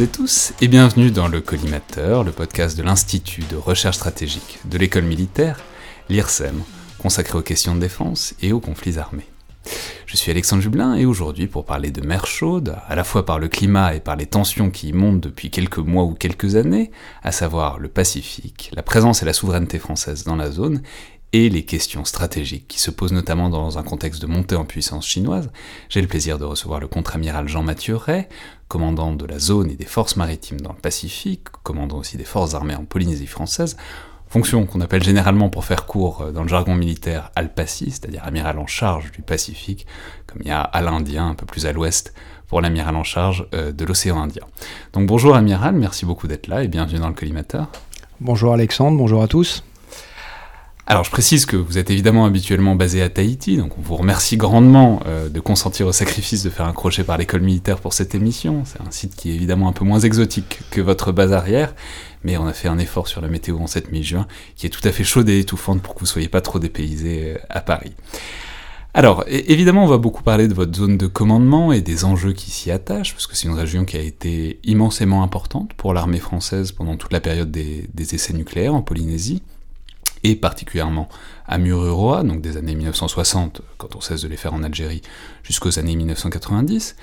[0.00, 4.78] Et tous et bienvenue dans le Collimateur, le podcast de l'Institut de recherche stratégique de
[4.78, 5.60] l'école militaire,
[6.08, 6.62] l'IRSEM,
[6.96, 9.26] consacré aux questions de défense et aux conflits armés.
[10.06, 13.38] Je suis Alexandre Jublin et aujourd'hui pour parler de mer chaude, à la fois par
[13.38, 16.90] le climat et par les tensions qui y montent depuis quelques mois ou quelques années,
[17.22, 20.80] à savoir le Pacifique, la présence et la souveraineté française dans la zone,
[21.32, 25.06] et les questions stratégiques qui se posent notamment dans un contexte de montée en puissance
[25.06, 25.50] chinoise,
[25.88, 28.26] j'ai le plaisir de recevoir le contre-amiral Jean-Mathieu Ray,
[28.68, 32.54] commandant de la zone et des forces maritimes dans le Pacifique, commandant aussi des forces
[32.54, 33.76] armées en Polynésie française,
[34.28, 38.58] fonction qu'on appelle généralement pour faire court euh, dans le jargon militaire Alpaci, c'est-à-dire amiral
[38.58, 39.86] en charge du Pacifique,
[40.26, 42.14] comme il y a à l'Indien un peu plus à l'ouest
[42.46, 44.44] pour l'amiral en charge euh, de l'océan Indien.
[44.92, 47.68] Donc bonjour amiral, merci beaucoup d'être là et bienvenue dans le collimateur.
[48.20, 49.64] Bonjour Alexandre, bonjour à tous.
[50.86, 54.36] Alors je précise que vous êtes évidemment habituellement basé à Tahiti, donc on vous remercie
[54.36, 58.14] grandement euh, de consentir au sacrifice de faire un crochet par l'école militaire pour cette
[58.14, 58.64] émission.
[58.64, 61.74] C'est un site qui est évidemment un peu moins exotique que votre base arrière,
[62.24, 64.86] mais on a fait un effort sur la météo en cette mi-juin qui est tout
[64.86, 67.92] à fait chaude et étouffante pour que vous soyez pas trop dépaysé euh, à Paris.
[68.92, 72.50] Alors, évidemment, on va beaucoup parler de votre zone de commandement et des enjeux qui
[72.50, 76.72] s'y attachent, parce que c'est une région qui a été immensément importante pour l'armée française
[76.72, 79.44] pendant toute la période des essais nucléaires en Polynésie
[80.24, 81.08] et particulièrement
[81.46, 85.02] à Mururoa, donc des années 1960, quand on cesse de les faire en Algérie,
[85.42, 86.96] jusqu'aux années 1990.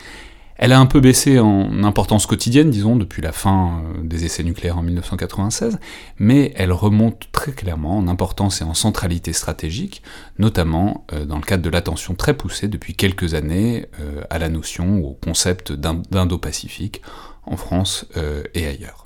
[0.57, 4.43] Elle a un peu baissé en importance quotidienne, disons, depuis la fin euh, des essais
[4.43, 5.77] nucléaires en 1996,
[6.17, 10.01] mais elle remonte très clairement en importance et en centralité stratégique,
[10.39, 14.49] notamment euh, dans le cadre de l'attention très poussée depuis quelques années euh, à la
[14.49, 17.01] notion ou au concept d'Indo-Pacifique
[17.45, 18.05] en France
[18.53, 19.05] et ailleurs.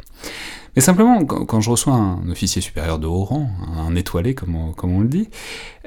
[0.76, 5.00] Mais simplement, quand, je reçois un officier supérieur de haut rang, un étoilé comme on,
[5.02, 5.30] le dit,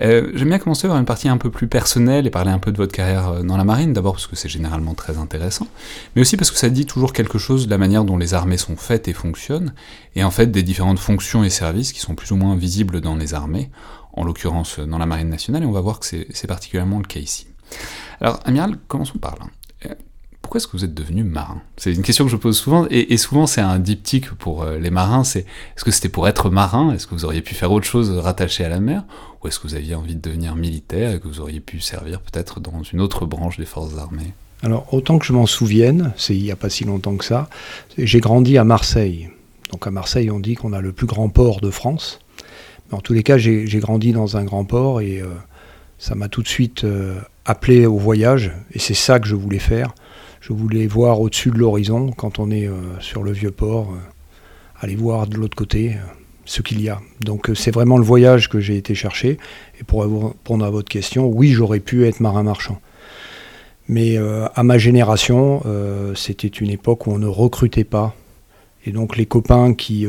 [0.03, 2.71] euh, j'aime bien commencer par une partie un peu plus personnelle et parler un peu
[2.71, 5.69] de votre carrière euh, dans la marine, d'abord parce que c'est généralement très intéressant,
[6.15, 8.59] mais aussi parce que ça dit toujours quelque chose de la manière dont les armées
[8.59, 9.73] sont faites et fonctionnent,
[10.17, 13.17] et en fait des différentes fonctions et services qui sont plus ou moins visibles dans
[13.17, 13.71] les armées,
[14.12, 17.21] en l'occurrence dans la marine nationale, et on va voir que c'est particulièrement le cas
[17.21, 17.47] ici.
[18.21, 19.47] Alors, Amiral, commençons par là
[20.44, 21.62] pourquoi est-ce que vous êtes devenu marin?
[21.78, 24.91] C'est une question que je pose souvent, et, souvent c'est un diptyque pour euh, les
[24.91, 26.93] marins, c'est est-ce que c'était pour être marin?
[26.93, 29.05] Est-ce que vous auriez pu faire autre chose rattaché à la mer?
[29.43, 32.21] Ou est-ce que vous aviez envie de devenir militaire et que vous auriez pu servir
[32.21, 34.34] peut-être dans une autre branche des forces armées?
[34.62, 37.49] Alors autant que je m'en souvienne, c'est il n'y a pas si longtemps que ça,
[37.97, 39.31] j'ai grandi à Marseille.
[39.72, 42.19] Donc à Marseille on dit qu'on a le plus grand port de France.
[42.91, 45.28] Mais en tous les cas j'ai grandi dans un grand port et euh,
[45.99, 49.59] ça m'a tout de suite euh, appelé au voyage, et c'est ça que je voulais
[49.59, 49.94] faire
[50.47, 53.99] je voulais voir au-dessus de l'horizon, quand on est euh, sur le vieux port, euh,
[54.78, 55.99] aller voir de l'autre côté euh,
[56.44, 57.00] ce qu'il y a.
[57.21, 59.38] Donc c'est vraiment le voyage que j'ai été chercher.
[59.81, 62.78] Et pour répondre à votre question, oui, j'aurais pu être marin marchand.
[63.88, 65.62] Mais à ma génération,
[66.15, 68.15] c'était une époque où on ne recrutait pas.
[68.87, 70.06] Et donc les copains qui,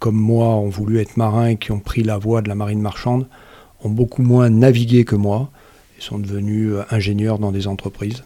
[0.00, 2.80] comme moi, ont voulu être marins et qui ont pris la voie de la marine
[2.80, 3.28] marchande,
[3.84, 5.50] ont beaucoup moins navigué que moi
[5.96, 8.24] et sont devenus ingénieurs dans des entreprises.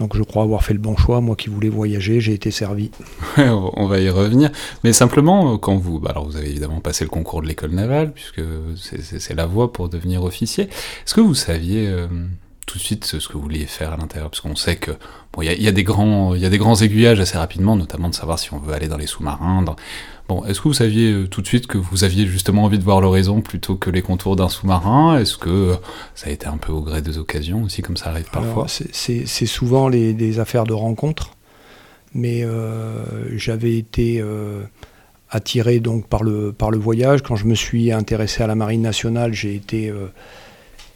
[0.00, 1.20] Donc je crois avoir fait le bon choix.
[1.20, 2.90] Moi qui voulais voyager, j'ai été servi.
[3.36, 4.50] on va y revenir.
[4.82, 6.00] Mais simplement, quand vous...
[6.00, 8.40] Bah, alors vous avez évidemment passé le concours de l'école navale, puisque
[8.74, 10.64] c'est la voie pour devenir officier.
[10.64, 11.86] Est-ce que vous saviez...
[11.86, 12.08] Euh,
[12.70, 14.92] tout de suite ce que vous vouliez faire à l'intérieur, parce qu'on sait que
[15.32, 18.08] bon, il y, a des grands, il y a des grands aiguillages assez rapidement, notamment
[18.08, 19.64] de savoir si on veut aller dans les sous-marins.
[20.28, 22.84] Bon, est-ce que vous saviez euh, tout de suite que vous aviez justement envie de
[22.84, 25.18] voir l'horizon plutôt que les contours d'un sous-marin?
[25.18, 25.74] Est-ce que euh,
[26.14, 28.66] ça a été un peu au gré des occasions aussi, comme ça arrive parfois?
[28.68, 31.30] C'est souvent les, des affaires de rencontres,
[32.14, 33.02] mais euh,
[33.36, 34.22] j'avais été
[35.28, 37.22] attiré donc par le, par le voyage.
[37.22, 39.92] Quand je me suis intéressé à la marine nationale, j'ai été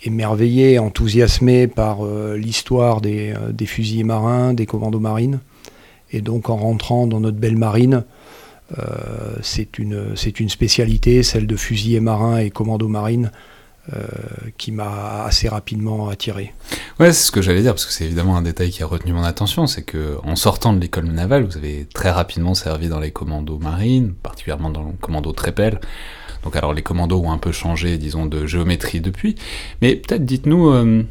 [0.04, 5.41] émerveillé, enthousiasmé par euh, l'histoire des, euh, fusiliers marins, des commandos marines.
[6.12, 8.04] Et donc en rentrant dans notre belle marine,
[8.78, 8.84] euh,
[9.42, 13.30] c'est une, une spécialité, celle de fusiliers marins et commandos marines,
[14.56, 16.54] qui m'a assez rapidement attiré.
[16.98, 19.12] Ouais, c'est ce que j'allais dire, parce que c'est évidemment un détail qui a retenu
[19.12, 22.98] mon attention, c'est que en sortant de l'école navale, vous avez très rapidement servi dans
[22.98, 25.80] les commandos marines, particulièrement dans le commando Trépel.
[26.45, 29.35] Donc alors les commandos ont un peu changé, disons, de géométrie depuis.
[29.83, 30.69] Mais peut-être dites-nous...
[30.69, 31.03] Euh,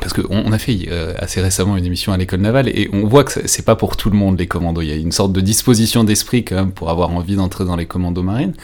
[0.00, 3.22] parce qu'on a fait euh, assez récemment une émission à l'école navale et on voit
[3.22, 4.82] que c'est pas pour tout le monde les commandos.
[4.82, 7.76] Il y a une sorte de disposition d'esprit quand même pour avoir envie d'entrer dans
[7.76, 8.54] les commandos marines.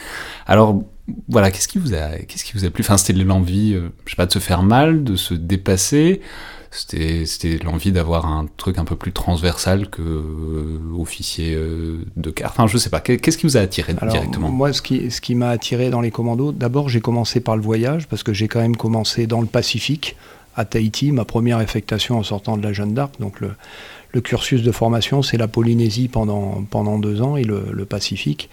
[0.45, 0.83] Alors
[1.29, 2.83] voilà, qu'est-ce qui vous a, qu'est-ce qui vous a plu?
[2.83, 6.21] Enfin, c'était l'envie, euh, je sais pas, de se faire mal, de se dépasser,
[6.71, 12.51] c'était l'envie d'avoir un truc un peu plus transversal que euh, officier euh, de car.
[12.51, 13.01] Enfin, je sais pas.
[13.01, 14.49] Qu'est-ce qui vous a attiré directement?
[14.49, 17.61] Moi, ce qui, ce qui m'a attiré dans les commandos, d'abord, j'ai commencé par le
[17.61, 20.15] voyage parce que j'ai quand même commencé dans le Pacifique
[20.55, 23.19] à Tahiti, ma première affectation en sortant de la Jeanne d'Arc.
[23.19, 28.49] Donc le, cursus de formation, c'est la Polynésie pendant, pendant deux ans et le, Pacifique,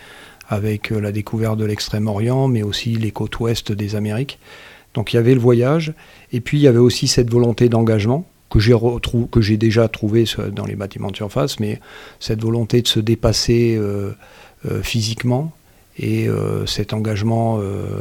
[0.48, 4.38] avec euh, la découverte de l'Extrême-Orient, mais aussi les côtes ouest des Amériques.
[4.94, 5.92] Donc il y avait le voyage,
[6.32, 10.74] et puis il y avait aussi cette volonté d'engagement que j'ai, déjà trouvé dans les
[10.74, 11.80] bâtiments de surface, mais
[12.18, 14.12] cette volonté de se dépasser euh,
[14.66, 15.52] euh, physiquement
[15.98, 16.28] et
[16.66, 17.58] cet engagement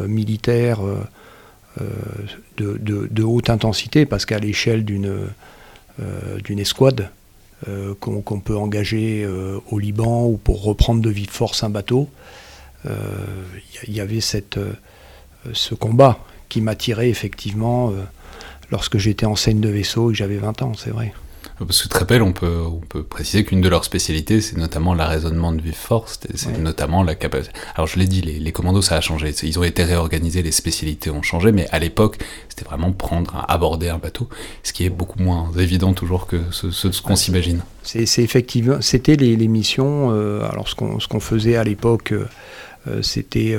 [0.07, 0.81] militaire
[2.57, 5.27] de, haute intensité, parce qu'à l'échelle d'une,
[5.99, 7.09] euh, escouade
[7.67, 12.07] euh, qu'on, peut engager euh, au Liban ou pour reprendre de vive force un bateau,
[13.87, 14.59] il y, avait cette,
[15.51, 16.19] ce combat
[16.49, 17.93] qui m'attirait effectivement
[18.71, 21.13] lorsque j'étais en scène de vaisseau et que j'avais 20 ans, c'est vrai.
[21.59, 25.51] Parce que Trépel, on peut, on peut préciser qu'une de leurs spécialités, c'est notamment l'arraisonnement
[25.51, 27.55] de vive force, c'est notamment la capacité.
[27.75, 29.33] Alors je l'ai dit, les, commandos, ça a changé.
[29.41, 32.17] Ils ont été réorganisés, les spécialités ont changé, mais à l'époque,
[32.47, 34.29] c'était vraiment prendre, aborder un bateau,
[34.61, 37.61] ce qui est beaucoup moins évident toujours que ce, qu'on s'imagine.
[37.81, 40.09] C'est effectivement, c'était les, missions.
[40.11, 42.27] Euh, alors ce qu'on faisait à l'époque, euh, euh,
[43.01, 43.57] c'était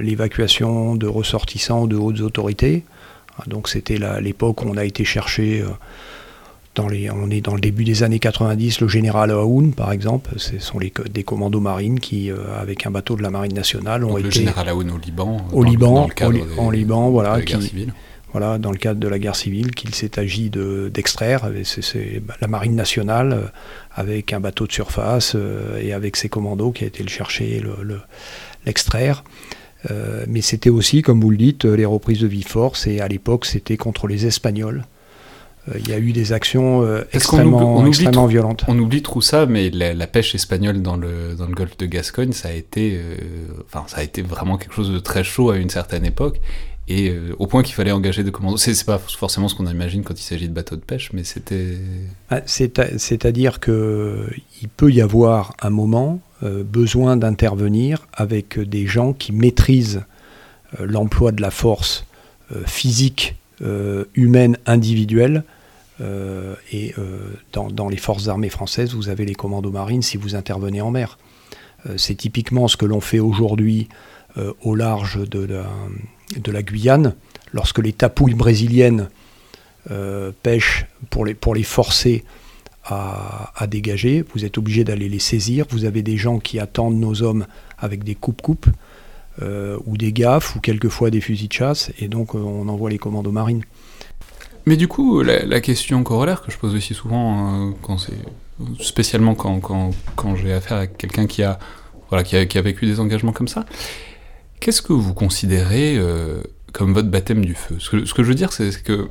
[0.00, 2.84] l'évacuation de ressortissants de hautes autorités.
[3.46, 5.64] Donc c'était l'époque où on a été chercher
[6.78, 10.78] on est dans le début des années 90, le général Aoun, par exemple, ce sont
[10.78, 14.26] les, des commandos marines qui, euh, avec un bateau de la marine nationale, ont été...
[14.26, 16.08] Le général Aoun au Liban Au Liban,
[16.58, 17.38] en Liban, voilà.
[17.46, 17.92] civile.
[18.32, 21.48] Voilà, dans le cadre de la guerre civile, qu'il s'est agi d'extraire.
[21.62, 23.46] c'est la marine nationale, euh,
[23.94, 27.62] avec un bateau de surface euh, et avec ses commandos qui a été le chercher,
[28.66, 29.24] l'extraire.
[30.28, 33.44] mais c'était aussi, comme vous le dites, les reprises de vie force, et à l'époque,
[33.44, 34.84] c'était contre les Espagnols.
[35.68, 38.64] Euh, il y a eu des actions euh, extrêmement, extrêmement violentes.
[38.68, 42.32] On oublie trop ça, mais la, pêche espagnole dans le, dans le golfe de Gascogne,
[42.32, 43.16] ça a, été, euh,
[43.66, 46.40] enfin, ça a été vraiment quelque chose de très chaud à une certaine époque.
[46.86, 48.58] Et au point qu'il fallait engager des commandos.
[48.58, 51.78] C'est pas forcément ce qu'on imagine quand il s'agit de bateaux de pêche, mais c'était.
[52.28, 60.02] Ah, c'est-à-dire qu'il peut y avoir un moment besoin d'intervenir avec des gens qui maîtrisent
[60.78, 62.04] l'emploi de la force
[62.66, 63.36] physique
[64.14, 65.42] humaine individuelle
[66.00, 70.34] euh, et euh, dans, les forces armées françaises, vous avez les commandos marines si vous
[70.34, 71.18] intervenez en mer.
[71.86, 73.88] Euh, c'est typiquement ce que l'on fait aujourd'hui
[74.62, 75.62] au large de
[76.38, 77.14] Guyane,
[77.52, 79.08] lorsque les tapouilles brésiliennes
[80.42, 82.24] pêchent pour les, pour les forcer
[82.84, 84.24] à, dégager.
[84.34, 85.66] Vous êtes obligé d'aller les saisir.
[85.68, 87.46] Vous avez des gens qui attendent nos hommes
[87.78, 88.68] avec des coupes-coupes.
[89.42, 93.32] ou des gaffes, ou quelquefois des fusils de chasse, et donc on envoie les commandos
[93.32, 93.64] marines.
[94.66, 97.98] Mais du coup, la, question corollaire que je pose aussi souvent, euh, quand
[98.80, 101.58] spécialement quand, quand, quand j'ai affaire à quelqu'un qui a,
[102.08, 103.66] voilà, qui a, vécu des engagements comme ça,
[104.64, 107.76] qu'est-ce que vous considérez euh, comme votre baptême du feu?
[107.78, 109.08] Ce que, je veux dire, c'est que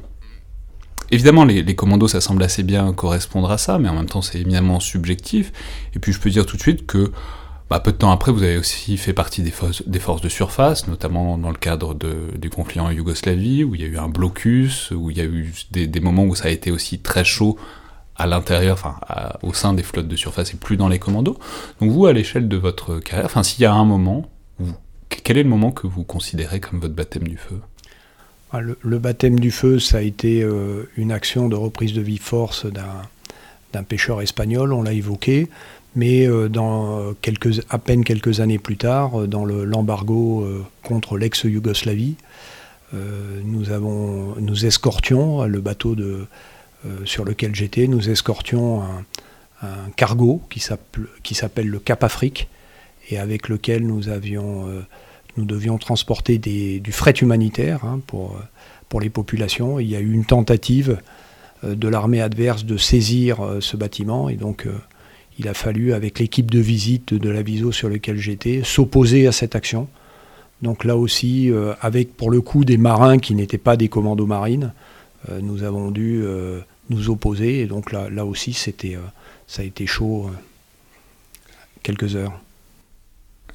[1.11, 4.39] Évidemment, les, commandos, ça semble assez bien correspondre à ça, mais en même temps, c'est
[4.39, 5.51] éminemment subjectif.
[5.93, 7.11] Et puis, je peux dire tout de suite que
[7.69, 11.37] bah, peu de temps après, vous avez aussi fait partie des, forces, de surface, notamment
[11.37, 15.11] dans le cadre du conflit en Yougoslavie, où il y a eu un blocus, où
[15.11, 17.59] il y a eu des, moments où ça a été aussi très chaud
[18.15, 18.95] à l'intérieur, enfin
[19.43, 21.37] au sein des flottes de surface et plus dans les commandos.
[21.79, 24.31] Donc vous, à l'échelle de votre carrière, enfin s'il y a un moment,
[25.23, 27.59] quel est le moment que vous considérez comme votre baptême du feu?
[28.51, 32.19] Ah, le, baptême du feu, ça a été euh, une action de reprise de vie
[32.19, 35.49] force d'un pêcheur espagnol, on l'a évoqué,
[35.95, 36.47] mais euh,
[37.69, 40.47] à peine quelques années plus tard, euh, dans l'embargo
[40.83, 42.15] contre l'ex-Yougoslavie,
[42.93, 45.95] nous, escortions le bateau
[47.05, 48.83] sur lequel j'étais, nous escortions
[49.63, 52.47] un, cargo qui s'appelle le Cap Afrique
[53.09, 54.67] et avec lequel nous, avions,
[55.37, 58.39] nous devions transporter du fret humanitaire hein, pour,
[58.89, 59.79] pour les populations.
[59.79, 60.99] Il y a eu une tentative
[61.63, 64.67] de l'armée adverse de saisir ce bâtiment et donc
[65.39, 69.31] il a fallu, avec l'équipe de visite de la Viso sur laquelle j'étais, s'opposer à
[69.31, 69.87] cette action.
[70.61, 74.27] Donc là aussi, euh, avec pour le coup des marins qui n'étaient pas des commandos
[74.27, 74.73] marines,
[75.29, 77.61] euh, nous avons dû euh, nous opposer.
[77.61, 80.29] Et donc là, là aussi, ça a été chaud
[81.81, 82.39] quelques heures.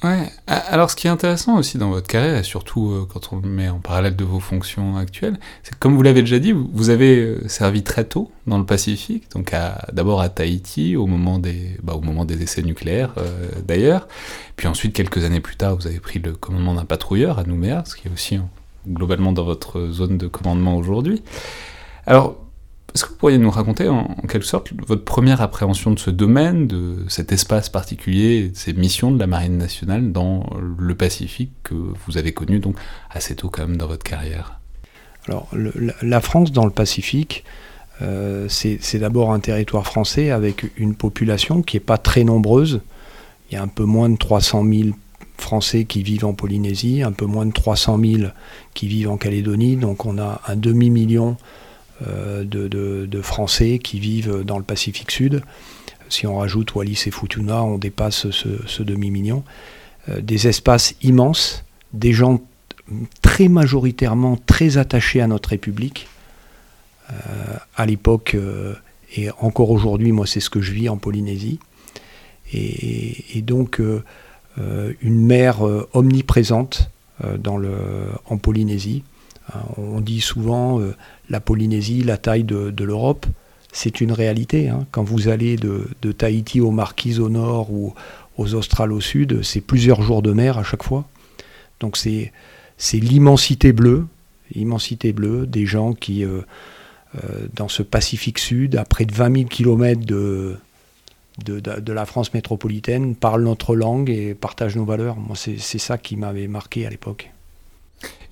[0.03, 0.29] Ouais.
[0.47, 3.49] Alors, ce qui est intéressant aussi dans votre carrière, et surtout euh, quand on le
[3.49, 6.89] met en parallèle de vos fonctions actuelles, c'est que comme vous l'avez déjà dit, vous,
[6.89, 9.53] avez euh, servi très tôt dans le Pacifique, donc
[9.91, 14.07] d'abord à Tahiti au moment des, bah, au moment des essais nucléaires euh, d'ailleurs,
[14.55, 17.83] puis ensuite quelques années plus tard, vous avez pris le commandement d'un patrouilleur à Nouméa,
[17.85, 18.39] ce qui est aussi
[18.87, 21.21] globalement dans votre zone de commandement aujourd'hui.
[22.05, 22.37] Alors,
[22.93, 26.67] est-ce que vous pourriez nous raconter en, quelque sorte votre première appréhension de ce domaine,
[26.67, 31.73] de cet espace particulier, de ces missions de la Marine nationale dans le Pacifique que
[31.73, 32.75] vous avez connu donc
[33.11, 34.59] assez tôt quand même dans votre carrière?
[35.27, 35.47] Alors,
[36.01, 37.43] la France dans le Pacifique,
[38.47, 42.81] c'est d'abord un territoire français avec une population qui n'est pas très nombreuse.
[43.49, 44.89] Il y a un peu moins de 300 000
[45.39, 48.31] Français qui vivent en Polynésie, un peu moins de 300 000
[48.73, 49.75] qui vivent en Calédonie.
[49.75, 51.37] Donc on a un demi-million
[52.07, 55.41] euh, de, Français qui vivent dans le Pacifique Sud.
[56.07, 59.43] Si on rajoute Wallis et Futuna, on dépasse ce, demi-million.
[60.07, 62.41] Euh, des espaces immenses, des gens
[63.21, 66.07] très majoritairement très attachés à notre République.
[67.11, 67.13] Euh,
[67.75, 68.37] à l'époque,
[69.15, 71.59] et encore aujourd'hui, moi c'est ce que je vis en Polynésie.
[72.53, 73.81] Et, donc
[74.57, 75.61] une mer
[75.93, 76.89] omniprésente
[77.37, 77.75] dans le,
[78.25, 79.03] en Polynésie.
[79.77, 80.79] On dit souvent
[81.29, 83.25] la Polynésie, la taille de, l'Europe,
[83.71, 84.69] c'est une réalité.
[84.69, 84.85] Hein.
[84.91, 87.93] Quand vous allez de, Tahiti aux Marquises au nord ou
[88.37, 91.05] aux Australes au sud, c'est plusieurs jours de mer à chaque fois.
[91.79, 92.31] Donc c'est
[92.93, 94.07] l'immensité bleue,
[94.53, 96.41] l'immensité bleue des gens qui, euh,
[97.15, 100.57] euh, dans ce Pacifique Sud, à près de 20 000 km de,
[101.45, 105.17] de, la France métropolitaine, parlent notre langue et partagent nos valeurs.
[105.17, 107.31] Moi, c'est ça qui m'avait marqué à l'époque.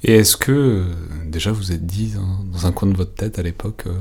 [0.03, 0.85] Et est-ce que,
[1.25, 2.13] déjà, vous êtes dit
[2.51, 3.93] dans, un coin de votre tête à l'époque, euh,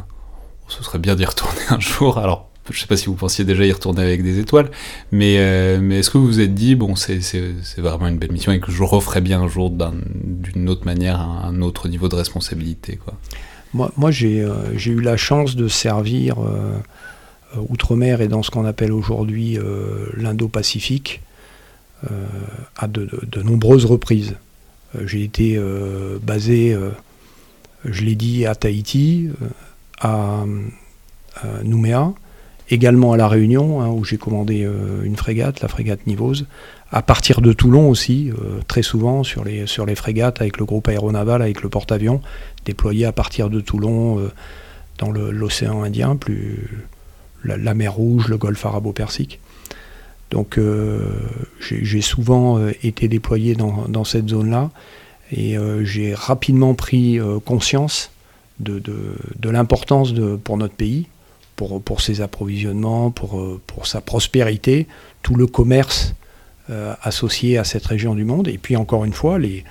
[0.68, 3.44] ce serait bien d'y retourner un jour Alors, je ne sais pas si vous pensiez
[3.44, 4.70] déjà y retourner avec des étoiles,
[5.12, 7.20] mais, euh, mais est-ce que vous vous êtes dit, bon, c'est
[7.78, 11.62] vraiment une belle mission et que je referai bien un jour d'une autre manière, un,
[11.62, 13.14] autre niveau de responsabilité quoi?
[13.72, 16.36] Moi, moi j'ai euh, eu la chance de servir
[17.68, 19.58] outre-mer et dans ce qu'on appelle aujourd'hui
[20.16, 21.20] l'Indo-Pacifique
[22.76, 24.34] à de, nombreuses reprises.
[24.94, 26.90] Euh, j'ai été euh, basé, euh,
[27.84, 29.30] je l'ai dit, à Tahiti,
[30.00, 30.44] à,
[31.64, 32.14] Nouméa,
[32.70, 34.66] également à La Réunion, hein, où j'ai commandé
[35.04, 36.46] une frégate, la frégate Nivose,
[36.90, 38.30] à partir de Toulon aussi,
[38.68, 42.22] très souvent sur les, sur les frégates avec le groupe aéronaval, avec le porte-avions,
[42.64, 44.30] déployé à partir de Toulon
[44.98, 46.86] dans l'océan Indien, plus
[47.44, 49.40] la, mer Rouge, le golfe arabo-persique.
[50.30, 51.00] Donc euh,
[51.60, 54.70] j'ai souvent euh, été déployé dans, cette zone-là
[55.32, 58.10] et euh, j'ai rapidement pris conscience
[58.58, 58.80] de,
[59.44, 61.06] l'importance pour notre pays,
[61.56, 64.86] pour, ses approvisionnements, pour, sa prospérité,
[65.22, 66.14] tout le commerce
[67.02, 68.48] associé à cette région du monde.
[68.48, 69.64] Et puis encore une fois, les,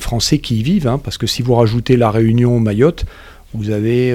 [0.00, 3.06] Français qui y vivent, hein, parce que si vous rajoutez la Réunion, Mayotte,
[3.54, 4.14] vous avez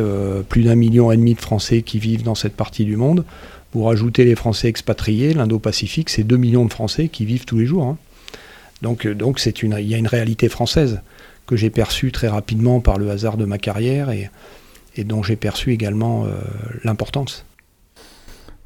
[0.50, 3.26] plus d'un million et demi de Français qui vivent dans cette partie du monde.
[3.74, 7.66] Vous rajoutez les Français expatriés, l'Indo-Pacifique, c'est 2 millions de Français qui vivent tous les
[7.66, 7.86] jours.
[7.86, 7.98] Hein.
[8.82, 11.02] Donc, euh, donc il y a une réalité française
[11.48, 14.30] que j'ai perçue très rapidement par le hasard de ma carrière et,
[14.96, 16.30] et dont j'ai perçu également euh,
[16.84, 17.46] l'importance.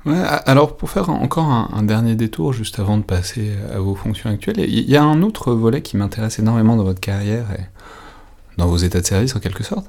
[0.06, 4.60] alors pour faire encore un, dernier détour juste avant de passer à vos fonctions actuelles,
[4.60, 7.46] il y a un autre volet qui m'intéresse énormément dans votre carrière
[8.58, 9.88] dans vos états de service en quelque sorte,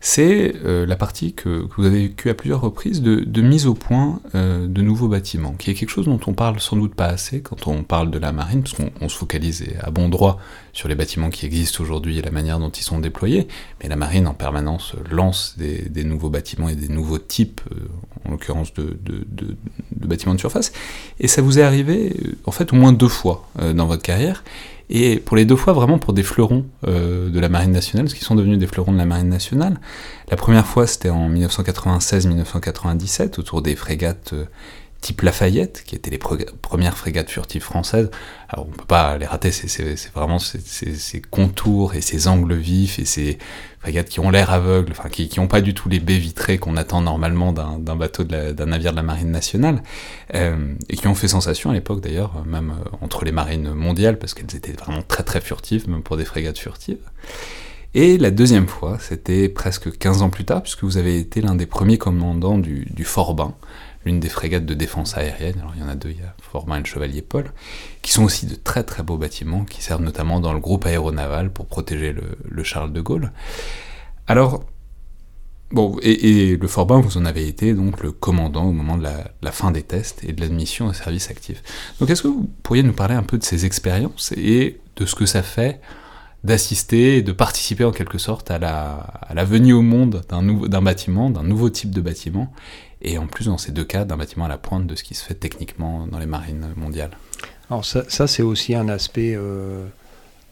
[0.00, 4.20] c'est euh, la partie que, vous avez vécue à plusieurs reprises de, mise au point
[4.34, 7.40] euh, de nouveaux bâtiments, qui est quelque chose dont on parle sans doute pas assez
[7.40, 10.38] quand on parle de la marine, parce qu'on se focalise à bon droit
[10.72, 13.48] sur les bâtiments qui existent aujourd'hui et la manière dont ils sont déployés,
[13.82, 17.88] mais la marine en permanence lance des, nouveaux bâtiments et des nouveaux types, euh,
[18.26, 19.56] en l'occurrence de, de,
[19.92, 20.72] bâtiments de surface,
[21.20, 24.42] et ça vous est arrivé en fait au moins deux fois dans votre carrière,
[24.90, 28.14] et pour les deux fois vraiment pour des fleurons euh, de la Marine nationale, ce
[28.14, 29.78] qui sont devenus des fleurons de la Marine nationale.
[30.30, 34.46] La première fois c'était en 1996-1997 autour des frégates euh,
[35.00, 38.10] type Lafayette, qui étaient les premières frégates furtives françaises.
[38.48, 43.04] Alors on peut pas les rater, c'est vraiment ces, contours et ces angles vifs et
[43.04, 43.38] ces
[43.80, 46.76] frégates qui ont l'air aveugles, enfin qui n'ont pas du tout les baies vitrées qu'on
[46.76, 49.82] attend normalement d'un bateau, d'un navire de la marine nationale,
[50.34, 54.18] euh, et qui ont fait sensation à l'époque d'ailleurs, même euh, entre les marines mondiales,
[54.18, 56.98] parce qu'elles étaient vraiment très très furtives, même pour des frégates furtives.
[57.94, 61.54] Et la deuxième fois, c'était presque 15 ans plus tard, puisque vous avez été l'un
[61.54, 63.34] des premiers commandants du, du Fort
[64.04, 66.34] l'une des frégates de défense aérienne, alors il y en a deux, il y a
[66.40, 67.52] Fortin et le Chevalier Paul,
[68.02, 71.50] qui sont aussi de très très beaux bâtiments, qui servent notamment dans le groupe aéronaval
[71.50, 73.32] pour protéger le, Charles de Gaulle.
[74.26, 74.64] Alors,
[75.70, 79.04] bon, et, le Fort Bain, vous en avez été donc le commandant au moment de
[79.42, 81.62] la, fin des tests et de l'admission au service actif.
[82.00, 85.14] Donc est-ce que vous pourriez nous parler un peu de ces expériences et de ce
[85.14, 85.80] que ça fait
[86.44, 88.90] d'assister de participer en quelque sorte à la,
[89.22, 92.52] à la venue au monde d'un bâtiment, d'un nouveau type de bâtiment,
[93.02, 95.14] et en plus dans ces deux cas d'un bâtiment à la pointe de ce qui
[95.14, 97.12] se fait techniquement dans les marines mondiales.
[97.70, 99.86] Alors ça, c'est aussi un aspect euh,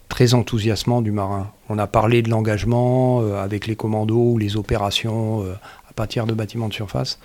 [0.08, 1.50] très enthousiasmant du marin.
[1.70, 5.54] On a parlé de l'engagement euh, avec les commandos ou les opérations euh,
[5.88, 7.18] à partir de bâtiments de surface,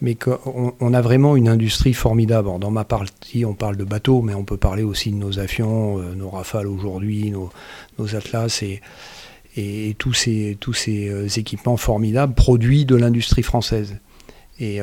[0.00, 0.16] mais
[0.80, 2.48] on, a vraiment une industrie formidable.
[2.58, 5.98] Dans ma partie, on parle de bateaux, mais on peut parler aussi de nos avions,
[5.98, 7.50] nos rafales aujourd'hui, nos,
[8.14, 10.58] atlas et tous ces
[11.38, 13.98] équipements formidables produits de l'industrie française.
[14.58, 14.80] Et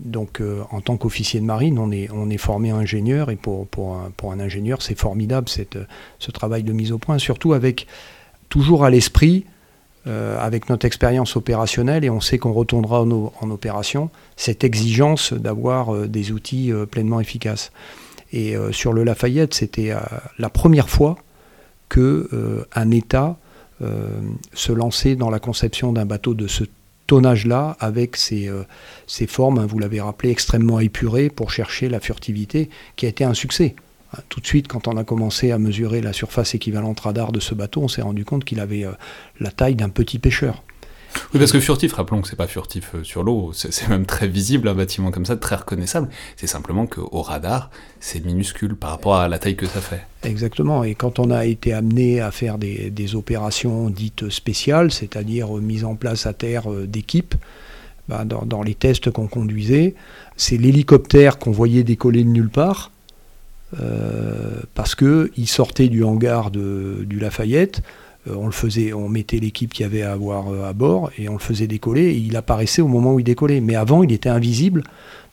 [0.00, 4.98] donc, en tant qu'officier de marine, on est, formé ingénieur, et pour, un, ingénieur, c'est
[4.98, 5.78] formidable cette,
[6.18, 7.86] ce travail de mise au point, surtout avec
[8.48, 9.44] toujours à l'esprit
[10.06, 15.92] euh, avec notre expérience opérationnelle, et on sait qu'on retournera en, opération, cette exigence d'avoir
[15.92, 17.72] euh, des outils euh, pleinement efficaces.
[18.32, 19.94] Et sur le Lafayette, c'était
[20.38, 21.16] la première fois
[21.88, 23.36] qu'un État
[24.52, 26.64] se lançait dans la conception d'un bateau de ce
[27.06, 28.50] tonnage-là, avec ses,
[29.26, 33.34] formes, hein, vous l'avez rappelé, extrêmement épurées pour chercher la furtivité, qui a été un
[33.34, 33.74] succès.
[34.12, 37.40] Hein, tout de suite, quand on a commencé à mesurer la surface équivalente radar de
[37.40, 38.92] ce bateau, on s'est rendu compte qu'il avait euh,
[39.40, 40.62] la taille d'un petit pêcheur.
[41.32, 44.28] Oui, parce que furtif, rappelons que c'est pas furtif euh, sur l'eau, c'est même très
[44.28, 46.08] visible un bâtiment comme ça, très reconnaissable.
[46.36, 47.70] C'est simplement qu'au radar,
[48.00, 50.04] c'est minuscule par rapport à la taille que ça fait.
[50.22, 55.60] Exactement, et quand on a été amené à faire des, opérations dites spéciales, c'est-à-dire euh,
[55.60, 57.34] mise en place à terre d'équipes,
[58.08, 59.94] bah, dans, les tests qu'on conduisait,
[60.36, 62.92] c'est l'hélicoptère qu'on voyait décoller de nulle part,
[63.80, 68.05] euh, parce qu'il sortait du hangar de, du Lafayette, euh,
[68.50, 71.38] faisait, on mettait l'équipe qu'il y avait à avoir euh, à bord et on le
[71.38, 73.60] faisait décoller et il apparaissait au moment où il décollait.
[73.60, 74.82] Mais avant, il était invisible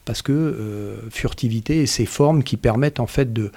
[0.04, 3.50] parce que furtivité et ces formes qui permettent en fait de,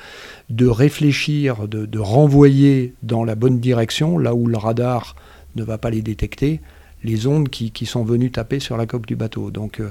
[0.66, 5.18] réfléchir, de, renvoyer dans la bonne direction, là où le radar
[5.58, 6.62] ne va pas les détecter,
[7.04, 9.52] les ondes qui, sont venues taper sur la coque du bateau.
[9.52, 9.82] Donc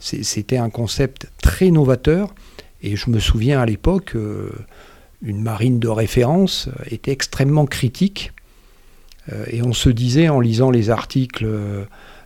[0.00, 2.34] c'était un concept très novateur
[2.82, 4.50] et je me souviens à l'époque, euh,
[5.22, 8.32] une marine de référence était extrêmement critique.
[9.30, 11.46] Euh, et on se disait, en lisant les articles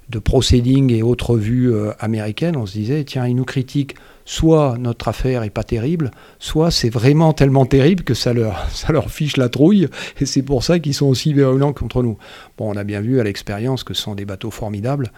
[0.09, 4.77] de Proceeding et autres revues euh, américaines, on se disait, tiens, ils nous critiquent, soit
[4.79, 9.11] notre affaire est pas terrible, soit c'est vraiment tellement terrible que ça leur, ça leur
[9.11, 9.89] fiche la trouille,
[10.21, 12.19] et c'est pour ça qu'ils sont aussi virulents contre nous.
[12.57, 15.11] Bon, on a bien vu à l'expérience que ce sont des bateaux formidables,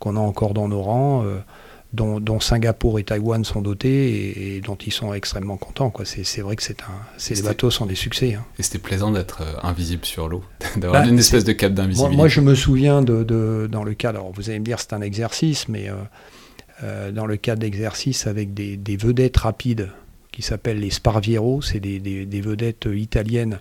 [0.00, 1.24] qu'on a encore dans nos rangs
[1.92, 5.92] dont, Singapour et Taïwan sont dotés et, dont ils sont extrêmement contents.
[6.04, 6.76] C'est vrai que c'est
[7.30, 8.34] les bateaux sont des succès.
[8.34, 8.44] Hein.
[8.58, 10.42] Et c'était plaisant d'être euh, invisible sur l'eau,
[10.76, 12.16] d'avoir bah, une espèce de cap d'invisibilité.
[12.16, 15.02] Moi, je me souviens de, dans le cadre, alors vous allez me dire c'est un
[15.02, 15.94] exercice, mais euh,
[16.82, 19.90] euh, dans le cadre d'exercice avec des, vedettes rapides
[20.30, 23.60] qui s'appellent les Sparviero, c'est des, vedettes italiennes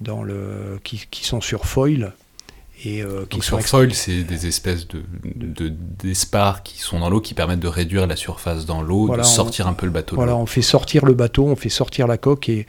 [0.00, 2.12] dans le, qui, qui sont sur foil
[2.84, 5.02] et, euh, qui sur foil, c'est des espèces de,
[6.02, 9.66] d'espars qui sont dans l'eau qui permettent de réduire la surface dans l'eau, de sortir
[9.68, 10.16] un peu le bateau.
[10.16, 12.66] Voilà, on fait sortir le bateau, on fait sortir la coque et,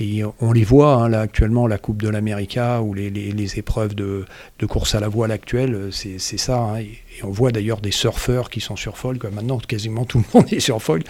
[0.00, 3.94] et on les voit hein, là actuellement, la Coupe de l'América ou les, les, épreuves
[3.94, 4.24] de,
[4.58, 6.58] de, course à la voile actuelles, c'est, ça.
[6.58, 10.18] Hein, et, on voit d'ailleurs des surfeurs qui sont sur foil, comme maintenant quasiment tout
[10.18, 11.04] le monde est sur foil.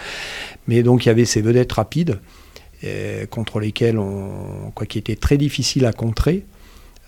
[0.66, 2.18] Mais donc il y avait ces vedettes rapides
[2.84, 6.44] euh, contre lesquelles on, quoi, qui étaient très difficiles à contrer.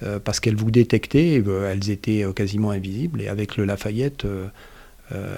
[0.03, 3.21] Euh, parce qu'elles vous détectaient, euh, elles étaient euh, quasiment invisibles.
[3.23, 4.27] Et avec le Lafayette,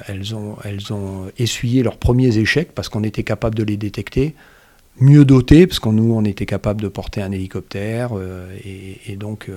[0.07, 4.35] elles, ont, elles ont essuyé leurs premiers échecs parce qu'on était capable de les détecter,
[4.99, 8.13] mieux dotés, parce qu'on nous, on était capable de porter un hélicoptère.
[8.65, 9.51] Et, donc,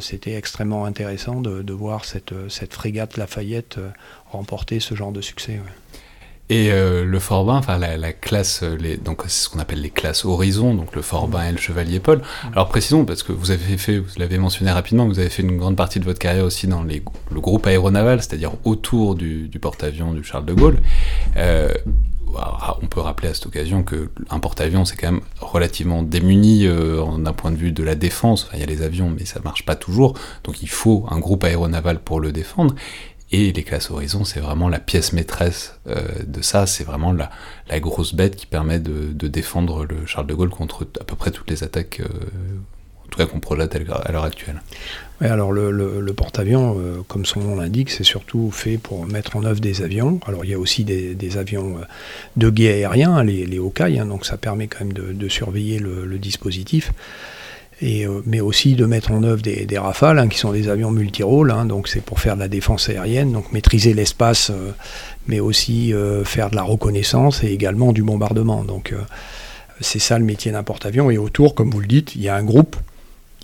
[0.00, 3.78] c'était extrêmement intéressant de, voir cette, cette, frégate Lafayette
[4.30, 5.60] remporter ce genre de succès.
[6.50, 9.90] Et euh, le Forbin, enfin la, classe, euh, les, donc c'est ce qu'on appelle les
[9.90, 12.18] classes Horizon, donc le Forbin et le Chevalier Paul.
[12.18, 12.52] Mm.
[12.52, 15.56] Alors précisons, parce que vous avez fait, vous l'avez mentionné rapidement, vous avez fait une
[15.56, 20.12] grande partie de votre carrière aussi dans les, le groupe aéronaval, c'est-à-dire autour du, porte-avions
[20.12, 20.78] du Charles de Gaulle.
[21.36, 21.72] Euh,
[22.82, 27.50] on peut rappeler à cette occasion qu'un porte-avions, c'est quand même relativement démuni d'un point
[27.50, 28.44] de vue de la défense.
[28.44, 30.14] Enfin, il y a les avions, mais ça marche pas toujours.
[30.44, 32.76] Donc il faut un groupe aéronaval pour le défendre.
[33.32, 37.30] Et les classes Horizon, c'est vraiment la pièce maîtresse euh, de ça, c'est vraiment la,
[37.80, 41.48] grosse bête qui permet de, défendre le Charles de Gaulle contre à peu près toutes
[41.48, 42.08] les attaques, euh,
[43.04, 44.60] en tout cas qu'on projette à l'heure actuelle.
[45.20, 49.44] Oui, alors le, porte-avions, euh, comme son nom l'indique, c'est surtout fait pour mettre en
[49.44, 50.18] œuvre des avions.
[50.26, 51.76] Alors il y a aussi des, avions
[52.36, 56.18] de guet aérien, les, les Hawkeye, hein, donc ça permet quand même de surveiller le,
[56.18, 56.92] dispositif.
[57.82, 61.50] Euh, mais aussi de mettre en œuvre des, rafales, hein, qui sont des avions multirôles,
[61.50, 64.72] hein, donc c'est pour faire de la défense aérienne, donc maîtriser l'espace, euh,
[65.26, 68.64] mais aussi euh, faire de la reconnaissance et également du bombardement.
[68.64, 68.94] Donc
[69.80, 71.10] c'est ça le métier d'un porte-avions.
[71.10, 72.76] Et autour, comme vous le dites, il y a un groupe,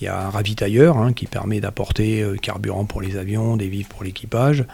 [0.00, 3.88] il y a un ravitailleur hein, qui permet d'apporter carburant pour les avions, des vivres
[3.88, 4.64] pour l'équipage.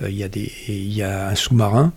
[0.00, 1.92] il, y a des, il y a un sous-marin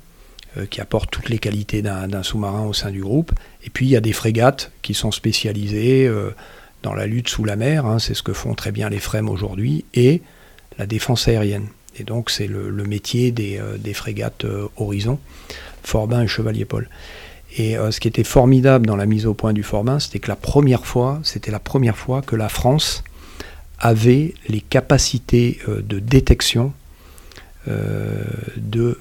[0.70, 3.32] qui apporte toutes les qualités d'un sous-marin au sein du groupe.
[3.64, 6.10] Et puis il y a des frégates qui sont spécialisées
[6.86, 9.28] dans la lutte sous la mer, hein, c'est ce que font très bien les FREM
[9.28, 10.22] aujourd'hui, et
[10.78, 11.66] la défense aérienne.
[11.98, 15.18] Et donc c'est le, métier des, euh, frégates euh, Horizon,
[15.84, 16.88] Forbin et Chevalier Paul.
[17.58, 20.28] Et euh, ce qui était formidable dans la mise au point du Forbin, c'était que
[20.28, 23.04] la première fois, c'était la première fois que la France
[23.80, 26.72] avait les capacités de détection
[27.68, 28.98] de,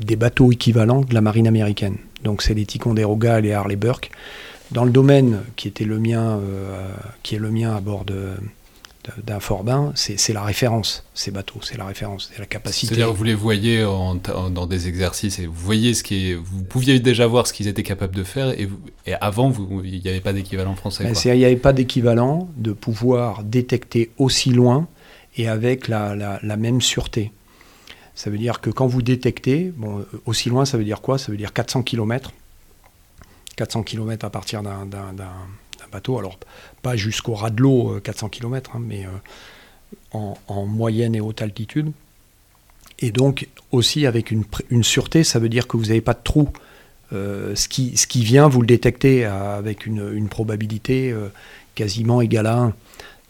[0.00, 1.98] des bateaux équivalents de la marine américaine.
[2.24, 4.10] Donc c'est les Ticonderoga et les Harley Burke.
[4.70, 6.40] Dans le domaine qui était le mien,
[7.22, 8.34] qui est le mien à bord de,
[9.24, 12.94] d'un Forbin, c'est la référence, ces bateaux, c'est la référence, c'est la capacité.
[12.94, 17.00] C'est-à-dire vous les voyez dans des exercices et vous voyez ce qui est, vous pouviez
[17.00, 18.68] déjà voir ce qu'ils étaient capables de faire et,
[19.06, 19.52] et avant
[19.84, 21.04] il n'y avait pas d'équivalent français.
[21.04, 24.88] Ben, il n'y avait pas d'équivalent de pouvoir détecter aussi loin
[25.36, 27.32] et avec la, la, même sûreté.
[28.14, 31.18] Ça veut dire que quand vous détectez, bon, aussi loin, ça veut dire quoi?
[31.18, 32.32] Ça veut dire 400 km.
[33.58, 34.86] 400 km à partir d'un
[35.90, 36.18] bateau.
[36.18, 36.38] Alors,
[36.82, 41.42] pas jusqu'au ras de l'eau, 400 euh, km, hein, mais euh, en, moyenne et haute
[41.42, 41.90] altitude.
[43.00, 44.44] Et donc, aussi avec une,
[44.82, 46.48] sûreté, ça veut dire que vous n'avez pas de trou.
[47.12, 51.14] Euh, ce, qui, vient, vous le détectez avec une, probabilité
[51.74, 52.74] quasiment égale à 1.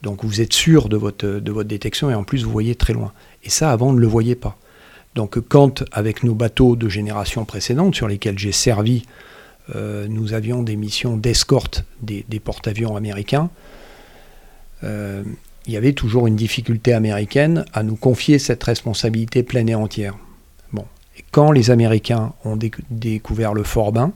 [0.02, 2.92] Donc vous êtes sûr de votre, de votre détection et en plus vous voyez très
[2.92, 3.12] loin.
[3.44, 4.56] Et ça, avant, on ne le voyait pas.
[5.14, 9.04] Donc quand, avec nos bateaux de génération précédente, sur lesquels j'ai servi
[9.74, 13.50] euh, nous avions des missions d'escorte des, porte-avions américains.
[14.84, 15.22] Euh,
[15.66, 20.16] il y avait toujours une difficulté américaine à nous confier cette responsabilité pleine et entière.
[21.32, 22.56] Quand les Américains ont
[22.90, 24.12] découvert le Forbin,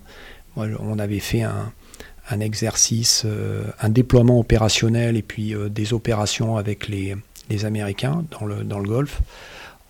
[0.57, 7.17] on avait fait un, exercice, euh, un déploiement opérationnel et puis des opérations avec les,
[7.65, 9.21] Américains dans le, dans le Golfe.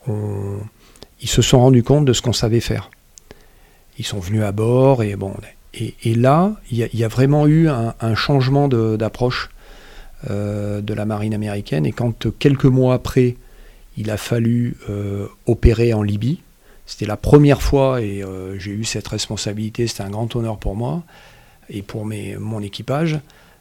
[0.08, 2.90] ils se sont rendus compte de ce qu'on savait faire.
[4.02, 5.32] Ils sont venus à bord et bon.
[5.74, 9.48] Et, là, il y, a vraiment eu un, changement d'approche
[10.28, 11.86] euh, de la marine américaine.
[11.86, 13.36] Et quand quelques mois après,
[13.96, 16.40] il a fallu euh, opérer en Libye,
[16.84, 19.86] c'était la première fois et euh, j'ai eu cette responsabilité.
[19.86, 21.04] C'était un grand honneur pour moi
[21.70, 23.20] et pour mes, mon équipage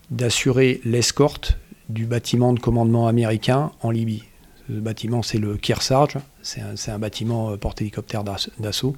[0.09, 4.23] d'assurer l'escorte du bâtiment de commandement américain en Libye.
[4.67, 8.95] Ce bâtiment, c'est le Kearsarge, c'est un, un, bâtiment porte-hélicoptère d'assaut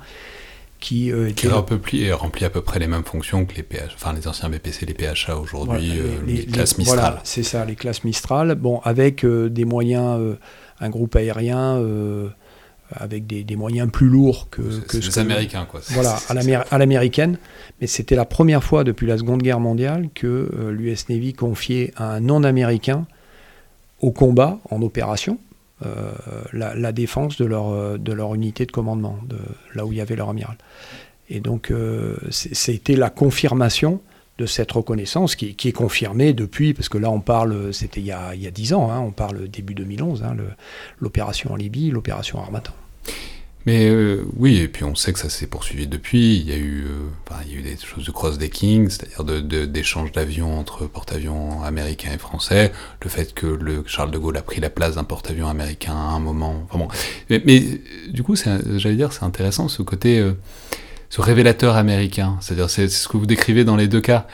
[0.84, 4.28] qui, euh, remplit, remplit, à peu près les mêmes fonctions que les PH, enfin les
[4.28, 7.00] anciens BPC, les PHA aujourd'hui, euh, les, classes Mistral.
[7.00, 8.56] Voilà, c'est ça, les classes Mistral.
[8.56, 10.20] Bon, avec euh, des moyens,
[10.82, 11.82] un groupe aérien
[12.96, 15.80] avec des, moyens plus lourds que, que les Américains, quoi.
[15.88, 16.18] Voilà,
[16.70, 17.38] à l'américaine.
[17.80, 22.20] Mais c'était la première fois depuis la Seconde Guerre mondiale que l'US Navy confiait un
[22.20, 23.08] non-américain
[24.02, 25.40] au combat en opération,
[25.86, 26.12] euh,
[26.54, 29.38] la, défense de leur, euh, de leur unité de commandement, de
[29.74, 30.58] là où il y avait leur amiral.
[31.30, 34.02] Et donc, euh, c'était la confirmation
[34.38, 38.12] de cette reconnaissance qui, est confirmée depuis, parce que là on parle, c'était il, y
[38.12, 40.36] a, il 10 ans, hein, on parle début 2011, hein,
[41.00, 42.74] l'opération en Libye, l'opération Armatan.
[43.66, 46.38] Mais euh, oui, et puis on sait que ça s'est poursuivi depuis.
[46.38, 49.24] Il y a eu, euh, il y a eu des choses de cross-decking, c'est-à-dire
[49.68, 52.74] d'échanges d'avions entre porte-avions américains et français.
[53.02, 56.14] Le fait que le Charles de Gaulle a pris la place d'un porte-avions américain à
[56.14, 56.64] un moment.
[56.70, 56.88] Enfin bon.
[57.30, 57.64] Mais,
[58.10, 60.34] du coup, j'allais dire, c'est intéressant ce côté, euh,
[61.10, 62.38] ce révélateur américain.
[62.42, 64.28] C'est-à-dire, c'est ce que vous décrivez dans les deux cas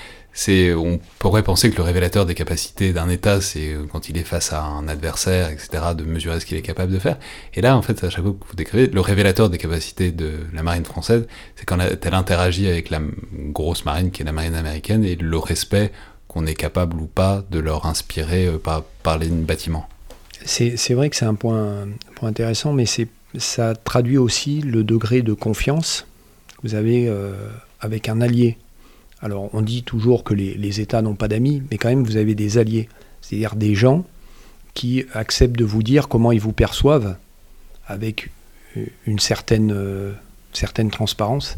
[0.48, 4.24] on pourrait penser que le révélateur des capacités d'un État, c'est euh, quand il est
[4.24, 7.18] face à un adversaire, etc., de mesurer ce qu'il est capable de faire.
[7.54, 10.32] Et là, en fait, à chaque fois que vous décrivez, le révélateur des capacités de
[10.54, 13.02] la marine française, c'est quand elle interagit avec la
[13.34, 15.92] grosse marine qui est la marine américaine et le respect
[16.28, 19.90] qu'on est capable ou pas de leur inspirer euh, par, les bâtiments.
[20.46, 22.86] C'est vrai que c'est un point, point intéressant, mais
[23.38, 26.08] ça traduit aussi le degré de confiance
[26.56, 27.34] que vous avez euh,
[27.82, 28.58] avec un allié
[29.22, 32.36] alors on dit toujours que les, États n'ont pas d'amis, mais quand même vous avez
[32.36, 32.88] des alliés,
[33.22, 34.06] c'est-à-dire des gens
[34.74, 37.18] qui acceptent de vous dire comment ils vous perçoivent
[37.88, 38.30] avec
[39.06, 40.14] une certaine, euh,
[40.54, 41.58] certaine transparence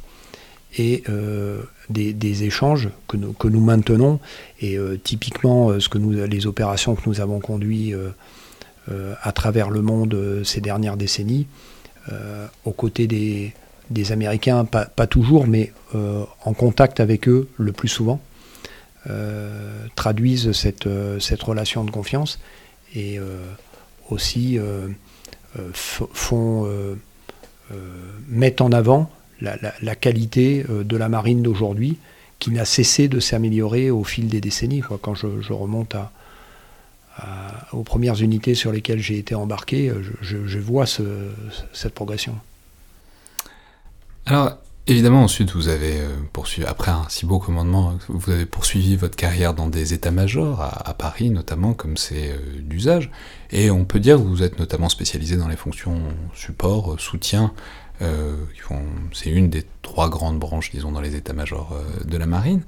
[0.78, 4.20] et euh, des, échanges que nous, maintenons.
[4.62, 7.96] Et euh, typiquement, les opérations que nous avons conduites
[9.22, 11.46] à travers le monde ces dernières décennies,
[12.66, 13.54] aux côtés des,
[13.92, 18.20] des Américains, pas, toujours, mais euh, en contact avec eux le plus souvent,
[19.10, 22.40] euh, traduisent cette, euh, cette, relation de confiance
[22.96, 23.20] et
[24.10, 24.60] aussi
[25.74, 26.68] font
[28.28, 31.98] mettent en avant la, qualité de la marine d'aujourd'hui
[32.40, 34.84] qui n'a cessé de s'améliorer au fil des décennies.
[35.02, 35.96] Quand je, remonte
[37.72, 39.90] aux premières unités sur lesquelles j'ai été embarqué,
[40.22, 42.36] je, vois cette progression.
[44.26, 44.58] Alors,
[44.88, 49.16] évidemment, ensuite, vous avez euh, poursuivi, après un si beau commandement, vous avez poursuivi votre
[49.16, 53.12] carrière dans des états-majors, à, Paris notamment, comme c'est euh, d'usage,
[53.52, 56.02] et on peut dire que vous êtes notamment spécialisé dans les fonctions
[56.36, 57.54] support, euh, soutien,
[59.14, 62.64] c'est une des trois grandes branches, disons, dans les états-majors de la marine.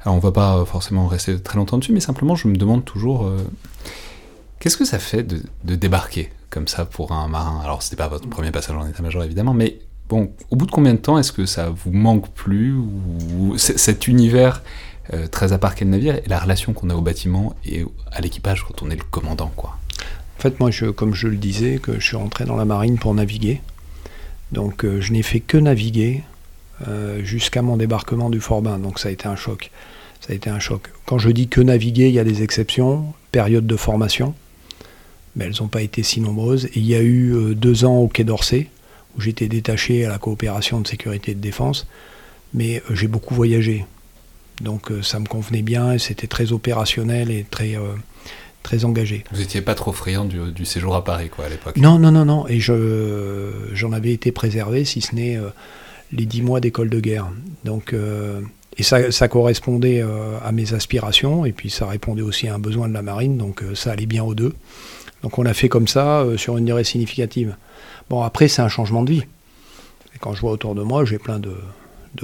[0.00, 3.30] Alors on va pas forcément rester très longtemps dessus, mais simplement je me demande toujours
[4.60, 7.60] qu'est-ce que ça fait de, débarquer comme ça pour un marin?
[7.62, 9.80] Alors c'était pas votre premier passage en état-major évidemment, mais
[10.14, 14.62] au bout de combien de temps est-ce que ça vous manque plus ou, cet univers
[15.12, 17.84] euh, très à part qu'est le navire et la relation qu'on a au bâtiment et
[18.10, 19.78] à l'équipage quand on est le commandant quoi?
[20.38, 23.60] En fait moi, comme je le disais, je suis rentré dans la marine pour naviguer.
[24.52, 26.22] Donc euh, je n'ai fait que naviguer
[27.22, 29.70] jusqu'à mon débarquement du Fort Bain, donc ça a été un choc
[30.24, 30.90] ça a été un choc.
[31.04, 34.34] Quand je dis que naviguer, il y a des exceptions, période de formation,
[35.36, 36.68] mais elles n'ont pas été si nombreuses.
[36.74, 38.70] il y a eu euh, deux ans au Quai d'Orsay,
[39.16, 41.86] où j'étais détaché à la coopération de sécurité et de défense,
[42.52, 43.84] mais euh, j'ai beaucoup voyagé.
[44.60, 47.76] Donc euh, ça me convenait bien c'était très opérationnel et très,
[48.62, 49.24] très engagé.
[49.32, 52.24] Vous n'étiez pas trop friand du, séjour à Paris quoi, à l'époque Non, non, non,
[52.24, 52.46] non.
[52.48, 55.38] Et je, j'en avais été préservé, si ce n'est
[56.12, 57.30] les dix mois d'école de guerre.
[57.64, 57.92] Donc
[58.76, 62.88] et ça, correspondait euh, à mes aspirations, et puis ça répondait aussi à un besoin
[62.88, 64.52] de la marine, donc euh, ça allait bien aux deux.
[65.22, 67.56] Donc on a fait comme ça euh, sur une durée significative.
[68.10, 69.22] Bon, après, c'est un changement de vie.
[70.20, 71.54] Quand je vois autour de moi, j'ai plein de,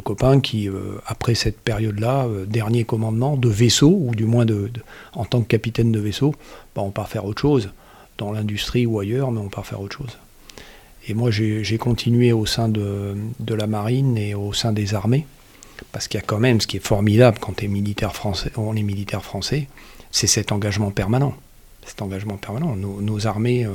[0.02, 0.68] copains qui,
[1.06, 4.70] après cette période-là, dernier commandement de vaisseau, ou du moins de,
[5.14, 6.34] en tant que capitaine de vaisseau,
[6.74, 7.70] bah, on part faire autre chose,
[8.16, 10.16] dans l'industrie ou ailleurs, mais on part faire autre chose.
[11.08, 15.26] Et moi, j'ai continué au sein de, de la marine et au sein des armées.
[15.92, 18.76] Parce qu'il y a quand même, ce qui est formidable quand es militaire français, on
[18.76, 19.66] est militaire français,
[20.10, 21.34] c'est cet engagement permanent.
[21.84, 22.76] Cet engagement permanent.
[22.76, 23.72] Nos, armées euh,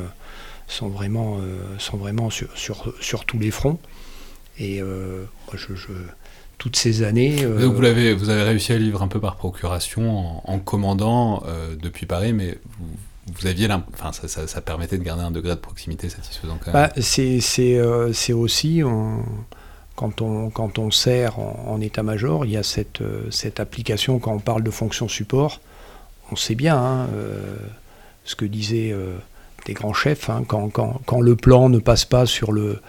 [0.68, 3.80] sont vraiment, euh, sont vraiment sur, sur, tous les fronts.
[4.58, 5.74] Et euh, je,
[6.58, 7.46] toutes ces années.
[7.46, 11.44] Vous, l'avez, vous avez réussi à vivre un peu par procuration en, commandant
[11.78, 12.58] depuis Paris, mais
[13.28, 16.90] vous, aviez enfin, ça, ça, permettait de garder un degré de proximité satisfaisant quand même.
[16.90, 18.82] Bah, c'est, c'est, aussi
[19.96, 24.34] quand on, quand on sert en, état-major, il y a cette, euh, cette, application, quand
[24.34, 25.62] on parle de fonction support,
[26.32, 27.56] on sait bien hein, euh,
[28.26, 29.16] ce que disaient euh,
[29.66, 32.82] des grands chefs, hein, quand, le plan ne passe pas sur le,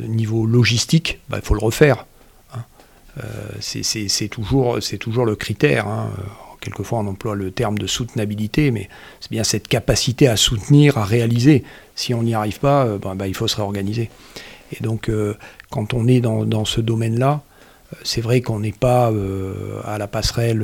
[0.00, 2.06] niveau logistique, bah, il faut le refaire.
[2.54, 2.64] Hein.
[3.60, 4.76] c'est toujours,
[5.26, 5.88] le critère.
[5.88, 6.10] Hein.
[6.60, 8.88] Quelquefois on emploie le terme de soutenabilité, mais
[9.20, 11.64] c'est bien cette capacité à soutenir, à réaliser.
[11.94, 14.10] Si on n'y arrive pas, bah, bah, il faut se réorganiser.
[14.72, 15.34] Et donc, euh,
[15.70, 17.42] quand on est dans, ce domaine-là,
[17.92, 20.60] euh, c'est vrai qu'on n'est pas euh, à la passerelle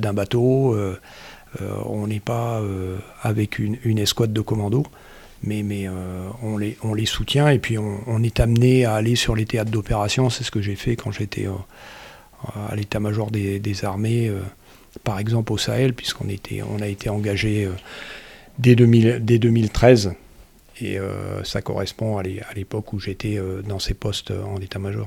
[0.00, 0.76] d'un bateau,
[1.86, 2.60] on n'est pas
[3.22, 4.86] avec une, escouade de commandos,
[5.42, 5.88] mais, mais
[6.42, 10.30] on, les, soutient et puis on, est amené à aller sur les théâtres d'opération.
[10.30, 11.46] C'est ce que j'ai fait quand j'étais
[12.70, 14.32] à l'état-major des, armées,
[15.04, 17.68] par exemple au Sahel, puisqu'on a été engagé
[18.58, 20.14] dès, 2000, dès 2013
[20.80, 25.06] et euh, ça correspond à l'époque où j'étais euh, dans ces postes en état-major.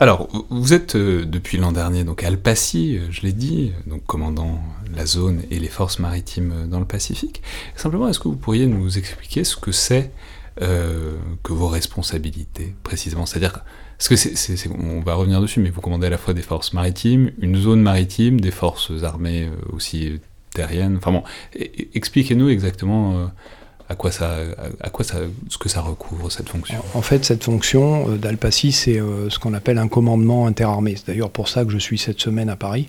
[0.00, 4.60] Alors, vous êtes euh, depuis l'an dernier donc à Alpaci, je l'ai dit, donc commandant
[4.92, 7.42] la zone et les forces maritimes dans le Pacifique.
[7.76, 10.10] Simplement, est-ce que vous pourriez nous expliquer ce que c'est
[10.56, 13.24] que vos responsabilités précisément?
[13.24, 13.64] C'est-à-dire,
[13.98, 16.72] ce que c'est, on va revenir dessus, mais vous commandez à la fois des forces
[16.72, 20.20] maritimes, une zone maritime, des forces armées aussi
[20.54, 20.96] terrienne.
[20.96, 21.22] Enfin bon,
[21.94, 23.26] expliquez-nous exactement euh,
[23.88, 24.36] à quoi ça,
[24.80, 25.18] à quoi ça,
[25.48, 26.82] ce que ça recouvre cette fonction.
[26.94, 30.94] En fait, cette fonction euh, d'Alpaci, c'est euh, ce qu'on appelle un commandement interarmé.
[30.96, 32.86] C'est d'ailleurs pour ça que je suis cette semaine à Paris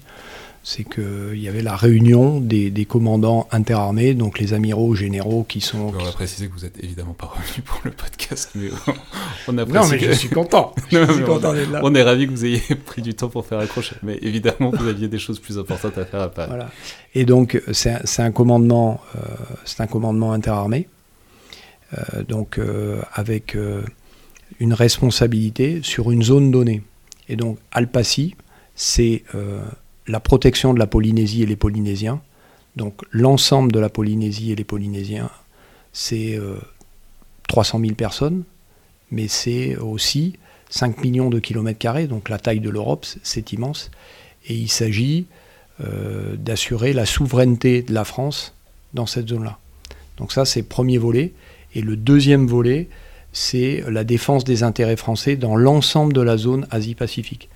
[0.67, 5.93] c'est qu'il y avait la réunion des, commandants interarmés, donc les amiraux généraux qui sont...
[5.95, 8.69] On va préciser que vous n'êtes évidemment pas revenu pour le podcast, mais
[9.47, 10.73] on, a Non, mais je suis content.
[10.91, 11.82] je suis content d'être là.
[11.84, 14.88] On est ravi que vous ayez pris du temps pour faire accrocher, mais évidemment, vous
[14.88, 16.49] aviez des choses plus importantes à faire à Paris.
[16.49, 16.71] Voilà.
[17.13, 19.19] Et donc, c'est un, commandement, euh,
[19.65, 20.88] c'est un commandement interarmé,
[21.93, 23.56] euh, donc euh, avec
[24.60, 26.82] une responsabilité sur une zone donnée.
[27.30, 28.36] Et donc, Alpaci,
[28.73, 29.23] c'est
[30.08, 32.22] la protection de la Polynésie et les Polynésiens.
[32.76, 35.30] Donc l'ensemble de la Polynésie et les Polynésiens,
[35.94, 36.39] c'est
[37.48, 38.44] 300 euh, 000 personnes,
[39.12, 40.38] mais c'est aussi
[40.70, 43.91] 5 millions de kilomètres carrés, donc la taille de l'Europe, c'est immense.
[44.48, 45.26] Et il s'agit
[45.84, 48.54] euh, d'assurer la souveraineté de la France
[48.94, 49.58] dans cette zone-là.
[50.18, 51.34] Donc ça, c'est le premier volet.
[51.74, 52.88] Et le deuxième volet,
[53.34, 57.50] c'est la défense des intérêts français dans l'ensemble de la zone Asie-Pacifique.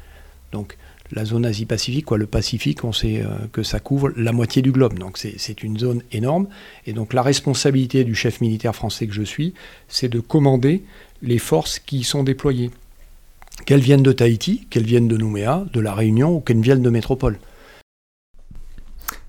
[0.51, 0.77] Donc
[1.11, 4.71] la zone Asie-Pacifique, quoi, le Pacifique, on sait euh, que ça couvre la moitié du
[4.71, 4.97] globe.
[4.99, 6.47] Donc c'est une zone énorme.
[6.85, 9.53] Et donc la responsabilité du chef militaire français que je suis,
[9.87, 10.83] c'est de commander
[11.21, 12.71] les forces qui y sont déployées.
[13.65, 16.89] Qu'elles viennent de Tahiti, qu'elles viennent de Nouméa, de La Réunion ou qu'elles viennent de
[16.89, 17.39] Métropole.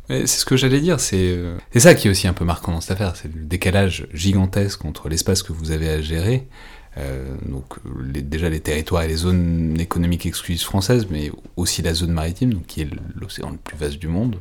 [0.08, 1.38] C'est ce que j'allais dire, c'est
[1.76, 5.08] ça qui est aussi un peu marquant dans cette affaire, c'est le décalage gigantesque entre
[5.08, 6.48] l'espace que vous avez à gérer,
[6.96, 12.52] donc déjà les territoires et les zones économiques exclusives françaises, mais aussi la zone maritime,
[12.52, 14.36] donc qui est l'océan le plus vaste du monde,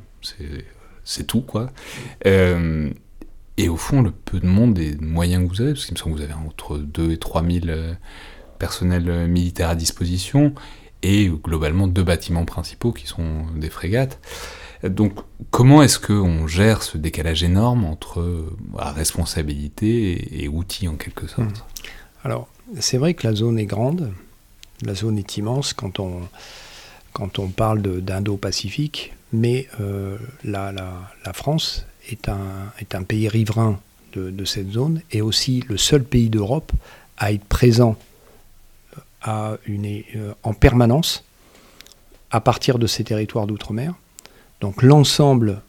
[1.04, 1.72] c'est tout quoi.
[3.60, 5.94] Et au fond, le peu de monde et de moyens que vous avez, parce qu'il
[5.94, 7.94] me semble que vous avez entre 2 et 3 000 euh,
[8.58, 10.54] personnels euh, militaires à disposition,
[11.04, 14.22] et globalement deux bâtiments principaux qui sont des frégates.
[14.82, 15.12] Donc
[15.52, 21.50] comment est-ce qu'on gère ce décalage énorme entre euh, responsabilité et, outils en quelque sorte?
[21.50, 21.90] Mmh.
[22.24, 22.48] Alors
[22.80, 24.12] c'est vrai que la zone est grande,
[24.84, 26.22] la zone est immense quand on,
[27.14, 29.68] quand on parle d'Indo-Pacifique, mais
[30.44, 33.80] la, la, France est un, est un pays riverain
[34.14, 36.72] de, cette zone et aussi le seul pays d'Europe
[37.18, 37.96] à être présent
[39.68, 41.24] une, euh, en permanence
[42.32, 43.94] à partir de ces territoires d'outre-mer.
[44.62, 45.62] Donc l'ensemble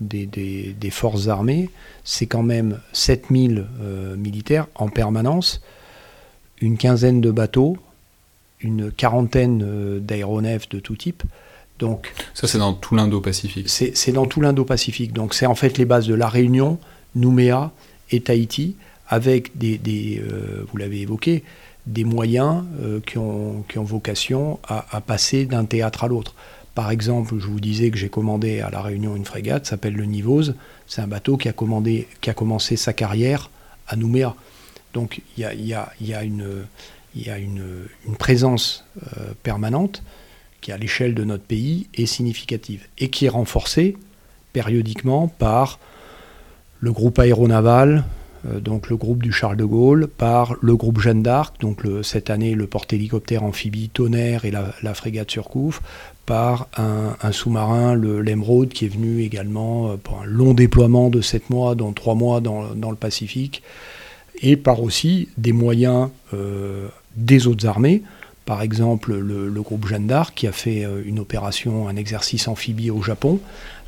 [0.00, 1.70] des, des, forces armées,
[2.04, 5.62] c'est quand même 7000 euh, militaires en permanence,
[6.60, 7.76] une quinzaine de bateaux,
[8.60, 11.22] une quarantaine euh, d'aéronefs de tout type.
[11.78, 13.68] Donc, ça, c'est dans tout l'Indo-Pacifique.
[13.68, 15.12] C'est dans tout l'Indo-Pacifique.
[15.12, 16.78] Donc, c'est en fait les bases de La Réunion,
[17.14, 17.70] Nouméa
[18.10, 18.76] et Tahiti,
[19.08, 19.78] avec des,
[20.22, 21.44] euh, vous l'avez évoqué,
[21.86, 26.34] des moyens euh, qui, ont, qui, ont, vocation à, passer d'un théâtre à l'autre.
[26.74, 30.04] Par exemple, je vous disais que j'ai commandé à La Réunion une frégate, s'appelle le
[30.04, 30.54] Nivose.
[30.86, 33.50] C'est un bateau qui a, commandé, qui a commencé sa carrière
[33.86, 34.34] à Nouméa.
[34.96, 36.64] Donc, il y a, une,
[38.18, 40.02] présence euh, permanente
[40.62, 43.98] qui à l'échelle de notre pays est significative et qui est renforcée
[44.54, 45.78] périodiquement par
[46.80, 48.04] le groupe aéronaval,
[48.46, 52.30] euh, donc le groupe du Charles de Gaulle, par le groupe Jeanne d'Arc, donc cette
[52.30, 55.82] année le porte-hélicoptère amphibie Tonnerre et la, frégate Surcouf,
[56.24, 61.20] par un, sous-marin, le l'Emeraude, qui est venu également euh, pour un long déploiement de
[61.20, 63.62] 7 mois, dont 3 mois dans, le Pacifique,
[64.42, 68.02] et par aussi des moyens euh, des autres armées.
[68.44, 72.90] Par exemple, le, groupe Jeanne d'Arc qui a fait euh, une opération, un exercice amphibie
[72.90, 73.40] au Japon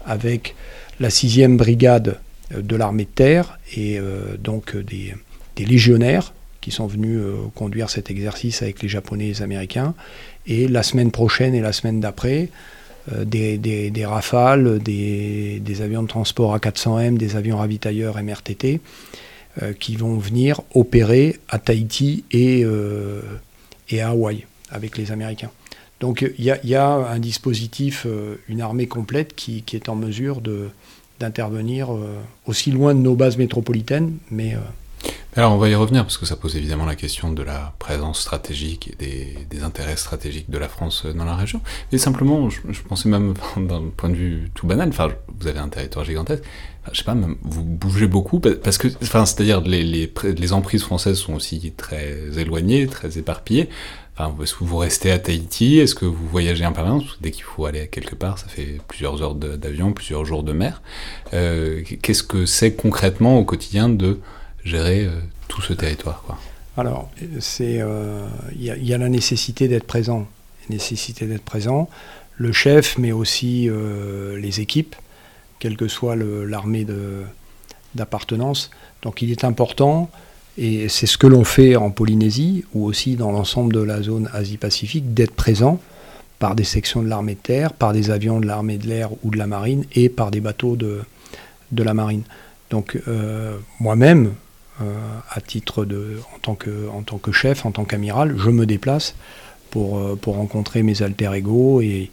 [0.04, 0.54] avec
[1.00, 2.18] la 6e brigade
[2.52, 4.00] euh, de l'armée de terre et
[4.42, 5.14] donc des,
[5.58, 7.20] légionnaires qui sont venus
[7.54, 9.94] conduire cet exercice avec les Japonais et les Américains.
[10.46, 12.48] Et la semaine prochaine et la semaine d'après,
[13.24, 18.80] des, rafales, des, avions de transport A400M, des avions ravitailleurs MRTT
[19.80, 22.64] qui vont venir opérer à Tahiti et
[23.90, 25.50] et à Hawaï avec les Américains.
[26.00, 30.40] Donc il y, a un dispositif, euh, une armée complète qui, est en mesure
[31.18, 32.14] d'intervenir euh,
[32.46, 34.54] aussi loin de nos bases métropolitaines, mais...
[35.36, 38.20] Alors on va y revenir parce que ça pose évidemment la question de la présence
[38.20, 41.60] stratégique et des, intérêts stratégiques de la France dans la région.
[41.92, 45.68] Mais simplement, je, pensais même d'un point de vue tout banal, enfin vous avez un
[45.68, 46.42] territoire gigantesque,
[46.90, 51.18] je sais pas, vous bougez beaucoup parce que, enfin c'est-à-dire les, les, les emprises françaises
[51.18, 53.68] sont aussi très éloignées, très éparpillées.
[54.18, 55.78] Enfin, est-ce que vous restez à Tahiti?
[55.78, 57.18] Est-ce que vous voyagez en permanence?
[57.20, 60.82] Dès qu'il faut aller quelque part, ça fait plusieurs heures d'avion, plusieurs jours de mer.
[61.34, 64.18] Euh, qu'est-ce que c'est concrètement au quotidien de
[64.68, 65.10] gérer euh,
[65.48, 66.38] tout ce territoire quoi
[66.76, 70.26] Alors, c'est euh, il y, a la nécessité d'être présent,
[70.70, 71.88] nécessité d'être présent.
[72.36, 73.68] Le chef, mais aussi
[74.36, 74.94] les équipes,
[75.58, 76.86] quelle que soit l'armée
[77.96, 78.70] d'appartenance.
[79.02, 80.08] Donc, il est important
[80.56, 84.28] et c'est ce que l'on fait en Polynésie ou aussi dans l'ensemble de la zone
[84.32, 85.80] Asie-Pacifique, d'être présent
[86.38, 89.30] par des sections de l'armée de terre, par des avions de l'armée de l'air ou
[89.30, 91.00] de la marine et par des bateaux de,
[91.72, 92.22] de la marine.
[92.70, 94.30] Donc euh, moi-même, euh,
[95.30, 98.66] à titre de, en tant que, en tant que chef, en tant qu'amiral, je me
[98.66, 99.14] déplace
[99.70, 101.80] pour, euh, pour rencontrer mes alter ego.
[101.80, 102.10] Et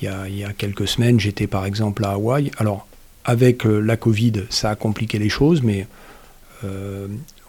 [0.00, 2.50] il y a, y a quelques semaines, j'étais par exemple à Hawaï.
[2.58, 2.86] Alors
[3.24, 5.86] avec la Covid, ça a compliqué les choses, mais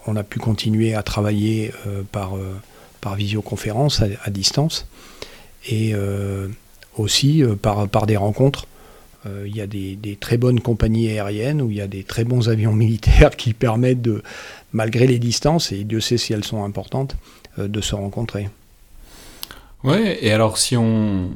[0.07, 2.59] on a pu continuer à travailler euh, par, euh,
[3.01, 4.87] par visioconférence à, distance
[5.69, 6.47] et euh,
[6.97, 8.67] aussi par, par des rencontres.
[9.25, 12.49] Il y a des, très bonnes compagnies aériennes où il y a des très bons
[12.49, 14.23] avions militaires qui permettent de,
[14.73, 17.15] malgré les distances, et Dieu sait si elles sont importantes,
[17.57, 18.49] de se rencontrer.
[19.83, 21.31] Ouais, et alors si on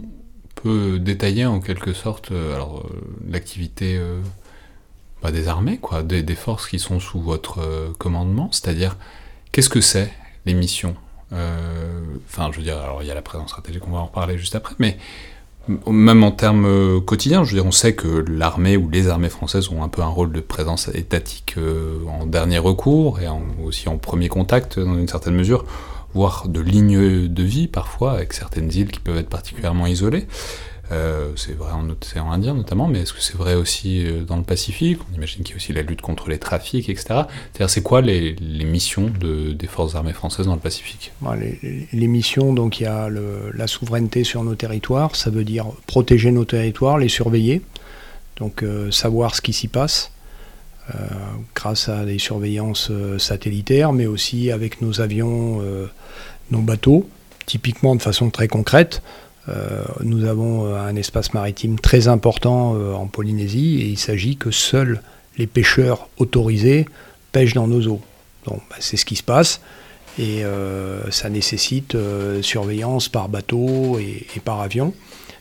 [0.55, 2.89] peut détailler en quelque sorte alors
[3.29, 3.99] l'activité
[5.31, 8.97] des armées, quoi, des, forces qui sont sous votre euh, commandement, c'est-à-dire
[9.51, 10.11] qu'est-ce que c'est
[10.45, 10.95] les missions?
[11.33, 14.05] Euh, Enfin, je veux dire, alors il y a la présence stratégique, on va en
[14.05, 14.97] reparler juste après, mais
[15.87, 19.29] même en termes euh, quotidiens, je veux dire, on sait que l'armée ou les armées
[19.29, 21.55] françaises ont un peu un rôle de présence étatique
[22.07, 23.27] en dernier recours et
[23.63, 25.65] aussi en premier contact dans une certaine mesure,
[26.13, 30.27] voire de ligne de vie parfois avec certaines îles qui peuvent être particulièrement isolées.
[30.91, 34.37] Euh, c'est vrai en océan Indien notamment, mais est-ce que c'est vrai aussi euh, dans
[34.37, 34.99] le Pacifique?
[35.11, 37.05] On imagine qu'il y a aussi la lutte contre les trafics, etc.
[37.07, 41.11] C'est-à-dire, c'est quoi les, missions des forces armées françaises dans le Pacifique?
[41.91, 46.31] Les, missions, donc il y a la souveraineté sur nos territoires, ça veut dire protéger
[46.31, 47.61] nos territoires, les surveiller,
[48.37, 50.11] donc euh, savoir ce qui s'y passe.
[51.55, 55.63] grâce à des surveillances satellitaires, mais aussi avec nos avions,
[56.51, 57.09] nos bateaux,
[57.47, 59.01] typiquement de façon très concrète.
[59.47, 64.37] Euh, nous avons euh, un espace maritime très important euh, en Polynésie et il s'agit
[64.37, 65.01] que seuls
[65.37, 66.85] les pêcheurs autorisés
[67.31, 68.01] pêchent dans nos eaux.
[68.47, 69.61] Bah, c'est ce qui se passe
[70.17, 70.43] et
[71.09, 71.97] ça nécessite
[72.41, 74.93] surveillance par bateau et, par avion.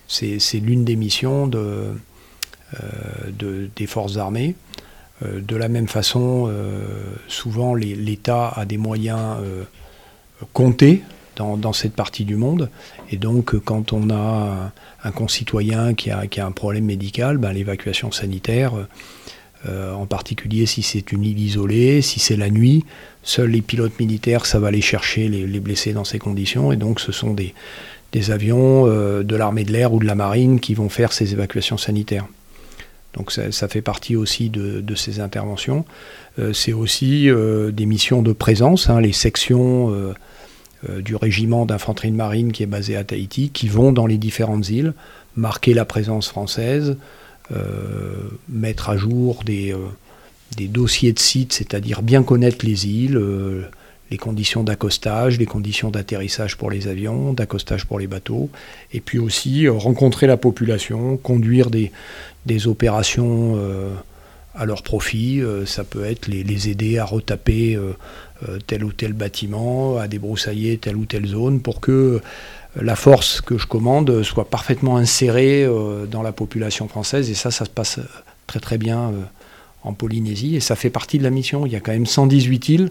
[0.08, 1.94] C'est l'une des missions de,
[3.38, 4.56] des forces armées.
[5.22, 6.52] de la même façon,
[7.28, 9.36] souvent l'État a des moyens
[10.52, 11.04] comptés
[11.36, 12.70] dans, cette partie du monde.
[13.10, 14.72] Et donc, quand on a
[15.02, 18.72] un concitoyen qui a, un problème médical, ben, l'évacuation sanitaire,
[19.66, 22.84] euh, en particulier si c'est une île isolée, si c'est la nuit,
[23.22, 26.72] seuls les pilotes militaires savent aller chercher les, blessés dans ces conditions.
[26.72, 27.54] Et donc, ce sont des,
[28.30, 31.78] avions euh, de l'armée de l'air ou de la marine qui vont faire ces évacuations
[31.78, 32.26] sanitaires.
[33.14, 35.84] Donc ça, fait partie aussi de, ces interventions.
[36.38, 37.28] Euh, c'est aussi
[37.72, 40.14] des missions de présence, hein, les sections euh,
[41.02, 44.68] du régiment d'infanterie de marine qui est basé à Tahiti, qui vont dans les différentes
[44.68, 44.94] îles
[45.36, 46.96] marquer la présence française,
[47.52, 48.14] euh,
[48.48, 49.78] mettre à jour des, euh,
[50.56, 53.20] des dossiers de site, c'est-à-dire bien connaître les îles,
[54.10, 58.48] les conditions d'accostage, les conditions d'atterrissage pour les avions, d'accostage pour les bateaux,
[58.92, 61.90] et puis aussi rencontrer la population, conduire des,
[62.66, 63.58] opérations
[64.54, 65.42] à leur profit.
[65.66, 67.92] ça peut être les, aider à retaper euh,
[68.66, 72.20] tel ou tel bâtiment, à débroussailler telle ou telle zone pour que euh,
[72.80, 77.30] la force que je commande soit parfaitement insérée euh, dans la population française.
[77.30, 78.00] Et ça, ça se passe
[78.46, 79.12] très très bien
[79.82, 80.56] en Polynésie.
[80.56, 81.66] Et ça fait partie de la mission.
[81.66, 82.90] Il y a quand même 118 îles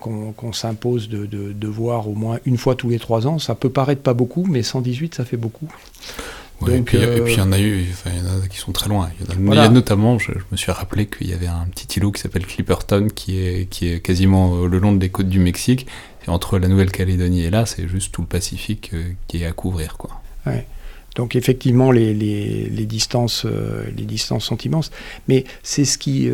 [0.00, 3.38] qu'on s'impose de, voir au moins une fois tous les trois ans.
[3.38, 5.68] Ça peut paraître pas beaucoup, mais 118, ça fait beaucoup
[6.66, 9.10] et, puis, il y en a eu, il y en a qui sont très loin.
[9.20, 12.20] Il y, a, notamment, je, me suis rappelé qu'il y avait un petit îlot qui
[12.20, 15.86] s'appelle Clipperton, qui est, qui est quasiment euh, le long des côtes du Mexique.
[16.26, 19.52] Et entre la Nouvelle-Calédonie et là, c'est juste tout le Pacifique euh, qui est à
[19.52, 19.98] couvrir.
[19.98, 20.10] Quoi.
[21.14, 24.90] Donc effectivement, les, les, les distances, euh, les distances sont immenses.
[25.28, 26.30] Mais c'est ce, qui,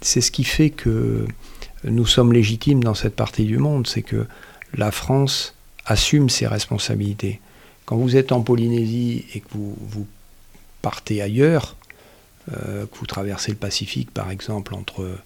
[0.00, 1.26] c'est ce qui fait que
[1.84, 3.86] nous sommes légitimes dans cette partie du monde.
[3.86, 4.26] C'est que
[4.74, 5.54] la France
[5.84, 7.40] assume ses responsabilités.
[7.90, 10.06] Quand vous êtes en Polynésie et que vous,
[10.80, 11.74] partez ailleurs,
[12.52, 15.18] euh, que vous traversez le Pacifique par exemple entre,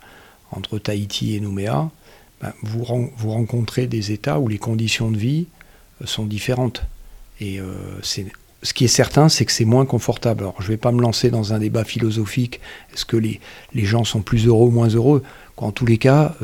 [0.51, 1.91] entre Tahiti et Nouméa,
[2.41, 5.47] ben, vous, vous, rencontrez des États où les conditions de vie
[6.01, 6.85] euh, sont différentes.
[7.39, 10.45] Et euh, ce qui est certain, c'est que c'est moins confortable.
[10.45, 12.61] Alors, je ne vais pas me lancer dans un débat philosophique.
[12.95, 13.41] Est-ce que les,
[13.75, 15.23] les, gens sont plus heureux ou moins heureux?
[15.59, 16.35] En tous les cas,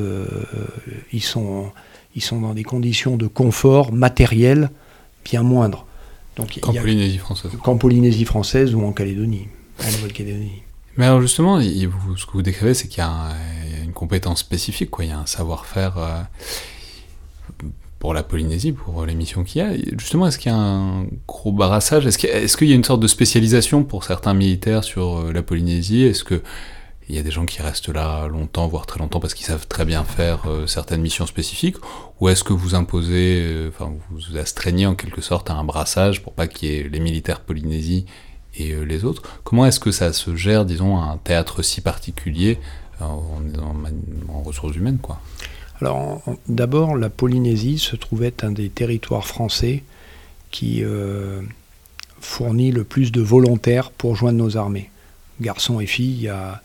[1.14, 1.72] ils, sont,
[2.14, 4.68] ils sont dans des conditions de confort matériel
[5.24, 5.86] bien moindres.
[6.36, 7.50] Qu'en Polynésie française.
[7.62, 9.48] Qu'en Polynésie française ou en Calédonie,
[9.80, 10.62] en Nouvelle-Calédonie.
[10.96, 13.32] Mais alors justement, ce que vous décrivez, c'est qu'il y, a
[13.82, 15.04] une compétence spécifique, quoi.
[15.04, 16.22] il y a un savoir-faire euh,
[17.98, 19.72] pour la Polynésie, pour les missions qu'il y a.
[19.98, 23.06] Justement, est-ce qu'il y a un gros barassage Est-ce qu'il y a une sorte de
[23.06, 26.02] spécialisation pour certains militaires sur euh, la Polynésie?
[26.02, 26.42] Est-ce que
[27.10, 29.66] il y a des gens qui restent là longtemps, voire très longtemps, parce qu'ils savent
[29.66, 31.76] très bien faire euh, certaines missions spécifiques.
[32.20, 36.22] Ou est-ce que vous imposez, euh, enfin, vous astreignez en quelque sorte à un brassage
[36.22, 38.06] pour pas qu'il y ait les militaires Polynésie
[38.54, 39.22] et euh, les autres?
[39.42, 42.60] Comment est-ce que ça se gère, disons, un théâtre si particulier
[43.00, 43.22] en,
[44.28, 45.20] en, ressources humaines, quoi?
[45.80, 49.82] Alors, d'abord, la Polynésie se trouvait un des territoires français
[50.52, 50.84] qui
[52.20, 54.90] fournit le plus de volontaires pour joindre nos armées.
[55.40, 56.60] Garçons et filles, il y a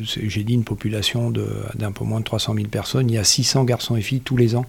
[0.00, 3.64] j'ai dit une population d'un peu moins de 300 000 personnes, il y a 600
[3.64, 4.66] garçons et filles tous les ans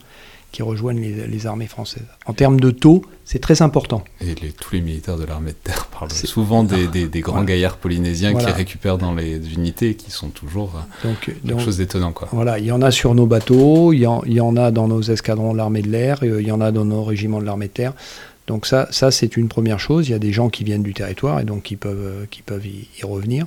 [0.51, 2.05] qui rejoignent les, armées françaises.
[2.25, 4.03] En termes de taux, c'est très important.
[4.19, 8.45] Et tous les militaires de l'armée de terre parlent souvent des, grands gaillards polynésiens qui
[8.45, 12.13] récupèrent dans les unités et qui sont toujours euh, donc, quelque chose d'étonnant.
[12.31, 14.71] Voilà, il y en a sur nos bateaux, il y en, il y en a
[14.71, 17.45] dans nos escadrons de l'armée de l'air, il y en a dans nos régiments de
[17.45, 17.93] l'armée de terre.
[18.47, 20.09] Donc ça, ça c'est une première chose.
[20.09, 22.65] Il y a des gens qui viennent du territoire et donc qui peuvent, qui peuvent
[22.65, 23.45] y revenir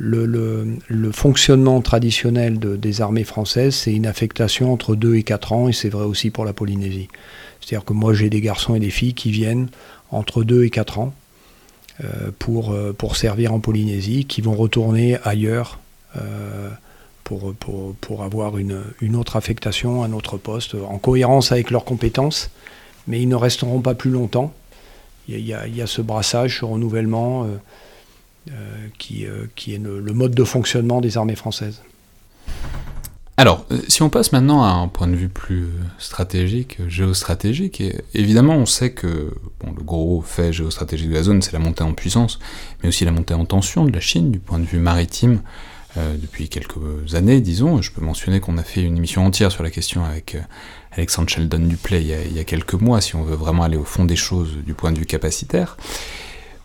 [0.00, 5.72] le, fonctionnement traditionnel des armées françaises, c'est une affectation entre 2 et 4 ans, et
[5.72, 7.08] c'est vrai aussi pour la Polynésie.
[7.60, 9.68] C'est-à-dire que moi, j'ai des garçons et des filles qui viennent
[10.10, 11.14] entre 2 et 4 ans
[12.02, 15.78] euh, pour, euh, pour servir en Polynésie, qui vont retourner ailleurs
[16.16, 16.70] euh,
[17.24, 18.82] pour, avoir une,
[19.14, 22.50] autre affectation, un autre poste, en cohérence avec leurs compétences,
[23.06, 24.52] mais ils ne resteront pas plus longtemps.
[25.28, 27.46] il y, a ce brassage, ce renouvellement
[28.98, 31.82] qui, qui, est le mode de fonctionnement des armées françaises.
[33.40, 37.82] Alors, euh, si on passe maintenant à un point de vue plus stratégique, géostratégique,
[38.12, 39.32] évidemment on sait que
[39.64, 42.38] le gros fait géostratégique de la zone, c'est la montée en puissance,
[42.82, 45.40] mais aussi la montée en tension de la Chine du point de vue maritime
[45.96, 47.80] euh, depuis quelques années, disons.
[47.80, 50.40] Je peux mentionner qu'on a fait une émission entière sur la question avec euh,
[50.92, 54.04] Alexandre Sheldon Duplay il y, a, quelques mois, si on veut vraiment aller au fond
[54.04, 55.78] des choses du point de vue capacitaire.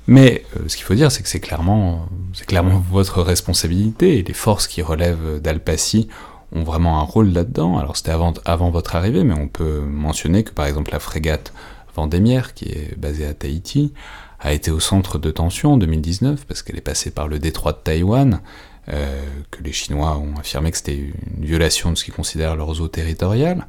[0.08, 4.34] Mais ce qu'il faut dire, c'est que c'est clairement, c'est clairement votre responsabilité et les
[4.34, 6.08] forces qui relèvent d'Alpaci
[6.52, 7.78] ont vraiment un rôle là-dedans.
[7.78, 11.54] Alors c'était avant, avant votre arrivée, mais on peut mentionner que par exemple la frégate
[11.96, 13.94] Vendémiaire, qui est basée à Tahiti,
[14.40, 17.72] a été au centre de tension en 2019 parce qu'elle est passée par le détroit
[17.72, 18.42] de Taïwan,
[18.90, 22.82] euh, que les Chinois ont affirmé que c'était une violation de ce qu'ils considèrent leurs
[22.82, 23.66] eaux territoriales.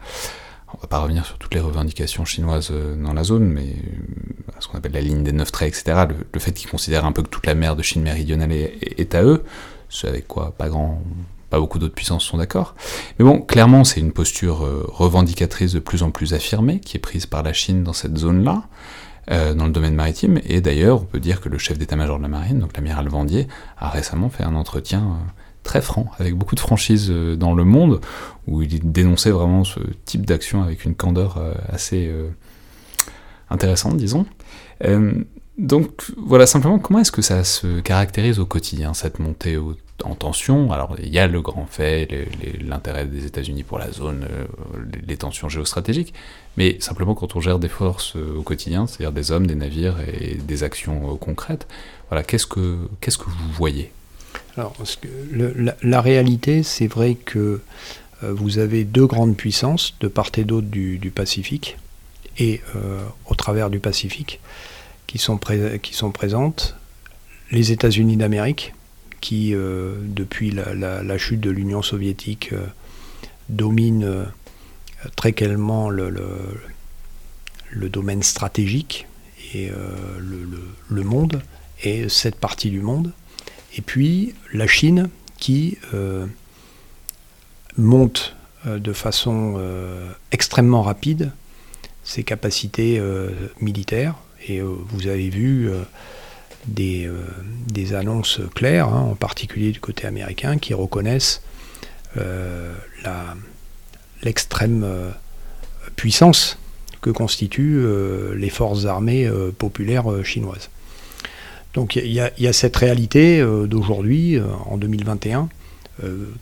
[0.75, 4.53] On va pas revenir sur toutes les revendications chinoises euh, dans la zone, mais euh,
[4.59, 6.07] ce qu'on appelle la ligne des neuf traits, etc.
[6.33, 9.23] Le, fait qu'ils considèrent un peu que toute la mer de Chine méridionale est, à
[9.23, 9.45] eux,
[9.89, 11.01] ce avec quoi pas grand,
[11.51, 12.75] pas beaucoup d'autres puissances sont d'accord.
[13.19, 17.01] Mais bon, clairement, c'est une posture euh, revendicatrice de plus en plus affirmée qui est
[17.01, 18.65] prise par la Chine dans cette zone-là,
[19.29, 20.41] dans le domaine maritime.
[20.45, 23.49] Et d'ailleurs, on peut dire que le chef d'état-major de la marine, donc l'amiral Vendier,
[23.77, 25.19] a récemment fait un entretien
[25.67, 28.01] très franc, avec beaucoup de franchise dans le monde,
[28.47, 31.39] où il dénonçait vraiment ce type d'action avec une candeur
[31.69, 32.11] assez
[33.51, 34.25] intéressante, disons.
[35.59, 39.59] donc voilà, simplement, comment est-ce que ça se caractérise au quotidien, cette montée
[40.05, 40.73] en tension?
[40.73, 42.09] Alors il y a le grand fait,
[42.61, 44.45] l'intérêt des États-Unis pour la zone, euh,
[45.07, 46.15] les, tensions géostratégiques,
[46.57, 49.97] mais simplement quand on gère des forces euh, au quotidien, c'est-à-dire des hommes, des navires
[50.01, 51.67] et des actions euh, concrètes,
[52.09, 53.93] voilà, qu'est-ce que qu'est-ce que vous voyez?
[54.57, 54.75] Alors
[55.83, 57.61] la, réalité, c'est vrai que
[58.23, 61.77] vous avez deux grandes puissances de part et d'autre du, Pacifique
[62.39, 62.63] et
[63.27, 64.41] au travers du Pacifique
[65.07, 65.39] qui sont,
[66.11, 66.77] présentes
[67.51, 68.75] les États-Unis d'Amérique
[69.21, 72.67] qui, euh, depuis la, chute de l'Union soviétique, euh,
[73.49, 74.25] domine euh,
[75.17, 76.11] très clairement le,
[77.71, 79.07] le, domaine stratégique
[79.55, 79.71] et
[80.19, 81.43] le, monde
[81.83, 83.13] et cette partie du monde.
[83.77, 85.09] Et puis la Chine
[85.39, 85.79] qui
[87.77, 89.61] monte de façon
[90.33, 91.33] extrêmement rapide
[92.05, 93.01] ses capacités
[93.61, 94.17] militaires.
[94.49, 95.71] Et vous avez vu
[96.67, 97.23] des, euh,
[97.69, 101.43] des annonces claires, hein, en particulier du côté américain, qui reconnaissent
[102.17, 102.75] euh,
[104.23, 105.11] l'extrême euh,
[105.97, 106.59] puissance
[107.01, 107.87] que constituent
[108.35, 110.71] les forces armées populaires chinoises.
[111.77, 115.51] Donc il y, a cette réalité d'aujourd'hui, en 2021,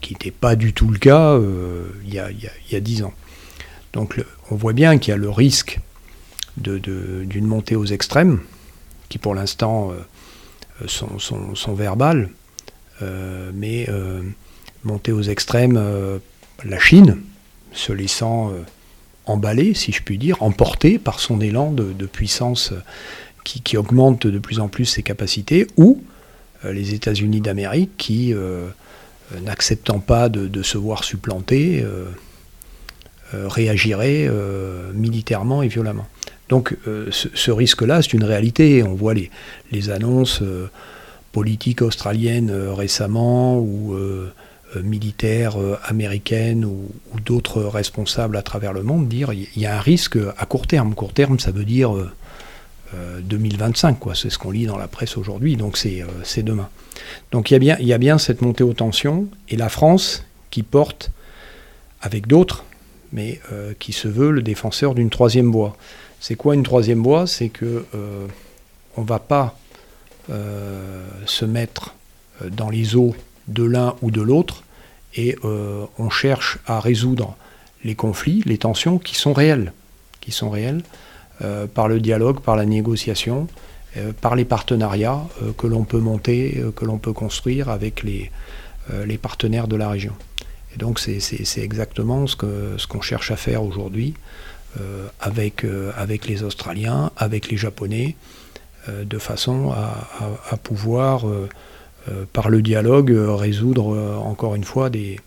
[0.01, 1.37] qui n'était pas du tout le cas
[2.07, 2.19] il y,
[2.77, 3.13] a dix ans.
[3.93, 5.81] Donc on voit bien qu'il y a le risque
[6.57, 8.41] d'une montée aux extrêmes,
[9.09, 9.93] qui pour l'instant
[10.83, 12.31] euh, sont, verbales,
[13.03, 14.23] euh, mais euh,
[14.83, 15.81] monter aux extrêmes,
[16.65, 17.21] la Chine,
[17.73, 18.53] se laissant
[19.27, 22.73] emballer, si je puis dire, emporter par son élan de, puissance
[23.45, 26.03] qui, augmente de plus en plus ses capacités, ou
[26.65, 28.35] les États-Unis d'Amérique qui,
[29.43, 31.85] n'acceptant pas de, se voir supplanter,
[33.33, 34.31] réagiraient
[34.95, 36.07] militairement et violemment.
[36.49, 38.83] Donc euh, ce, risque-là, c'est une réalité.
[38.83, 40.69] On voit les, annonces euh,
[41.33, 43.97] politiques australiennes euh, récemment ou
[44.83, 46.91] militaires américaines ou,
[47.25, 50.95] d'autres responsables à travers le monde dire il y a un risque à court terme.
[50.97, 51.93] Court terme, ça veut dire
[53.23, 54.15] 2025, quoi.
[54.15, 56.69] C'est ce qu'on lit dans la presse aujourd'hui, donc c'est demain.
[57.33, 60.25] Donc il y, a bien, y a bien cette montée aux tensions et la France
[60.51, 61.11] qui porte
[62.01, 62.65] avec d'autres,
[63.13, 63.41] mais
[63.79, 65.77] qui se veut le défenseur d'une troisième voie.
[66.25, 67.27] C'est quoi une troisième voie?
[67.27, 68.27] C'est que euh,
[68.97, 69.59] on ne va pas
[70.31, 71.95] euh, se mettre
[72.41, 73.15] euh, dans les eaux
[73.49, 74.65] de l'un ou de l'autre
[75.17, 77.37] et on cherche à résoudre
[77.85, 79.35] les conflits, les tensions qui sont
[80.21, 80.83] qui sont réelles
[81.75, 83.49] par le dialogue, par la négociation,
[84.21, 85.21] par les partenariats
[85.59, 88.31] que l'on peut monter, que l'on peut construire avec les,
[89.19, 90.13] partenaires de la région.
[90.75, 92.37] Et donc c'est exactement ce
[92.87, 94.15] qu'on cherche à faire aujourd'hui.
[94.81, 95.93] Euh, avec, euh,
[96.27, 98.17] les Australiens, avec les Japonais,
[98.89, 101.27] euh, de façon à, pouvoir,
[102.33, 105.21] par le dialogue, résoudre encore une fois des,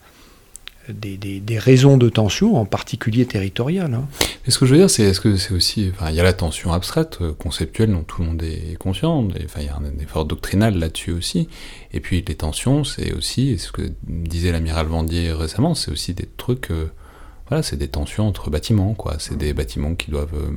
[0.90, 3.94] des, raisons de tension, en particulier territoriales.
[3.94, 4.08] Hein.
[4.48, 6.74] ce que je veux dire, c'est est-ce que c'est aussi, il y a la tension
[6.74, 9.28] abstraite, conceptuelle, dont tout le monde est conscient.
[9.58, 11.50] il y a un effort doctrinal là-dessus aussi.
[11.92, 16.28] Et puis les tensions, c'est aussi, ce que disait l'amiral Vendier récemment, c'est aussi des
[16.38, 16.72] trucs
[17.50, 19.16] voilà, c'est des tensions entre bâtiments, quoi.
[19.20, 20.52] C'est des bâtiments qui doivent euh,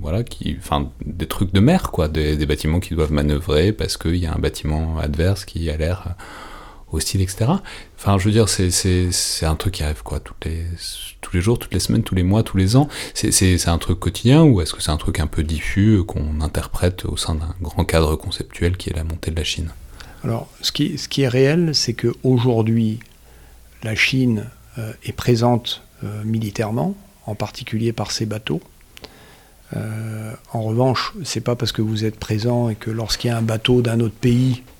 [0.00, 3.96] voilà, qui, enfin, des trucs de mer, quoi, des, des bâtiments qui doivent manœuvrer parce
[3.96, 6.16] qu'il y a un bâtiment adverse qui a l'air
[6.92, 7.50] hostile, etc.
[7.98, 10.34] Enfin, je veux dire, c'est un truc qui arrive quoi, tous
[11.32, 12.88] les jours, toutes les semaines, tous les mois, tous les ans.
[13.14, 17.04] C'est un truc quotidien ou est-ce que c'est un truc un peu diffus qu'on interprète
[17.04, 19.70] au sein d'un grand cadre conceptuel qui est la montée de la Chine?
[20.24, 23.00] Alors, ce qui, est réel, c'est qu'aujourd'hui,
[23.82, 24.46] la Chine
[24.78, 26.94] euh, est présente euh, militairement,
[27.26, 28.60] en particulier par ses bateaux.
[29.76, 33.36] Euh, en revanche, c'est pas parce que vous êtes présent et que lorsqu'il y a
[33.36, 34.79] un bateau d'un autre pays euh,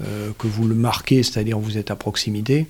[0.00, 2.66] que vous le marquez, c'est-à-dire vous êtes à proximité.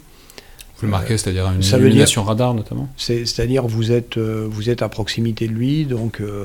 [0.79, 4.91] Vous le marquez, c'est-à-dire une illumination radar notamment C'est-à-dire vous êtes, euh, vous êtes à
[4.91, 6.45] proximité de lui, donc euh,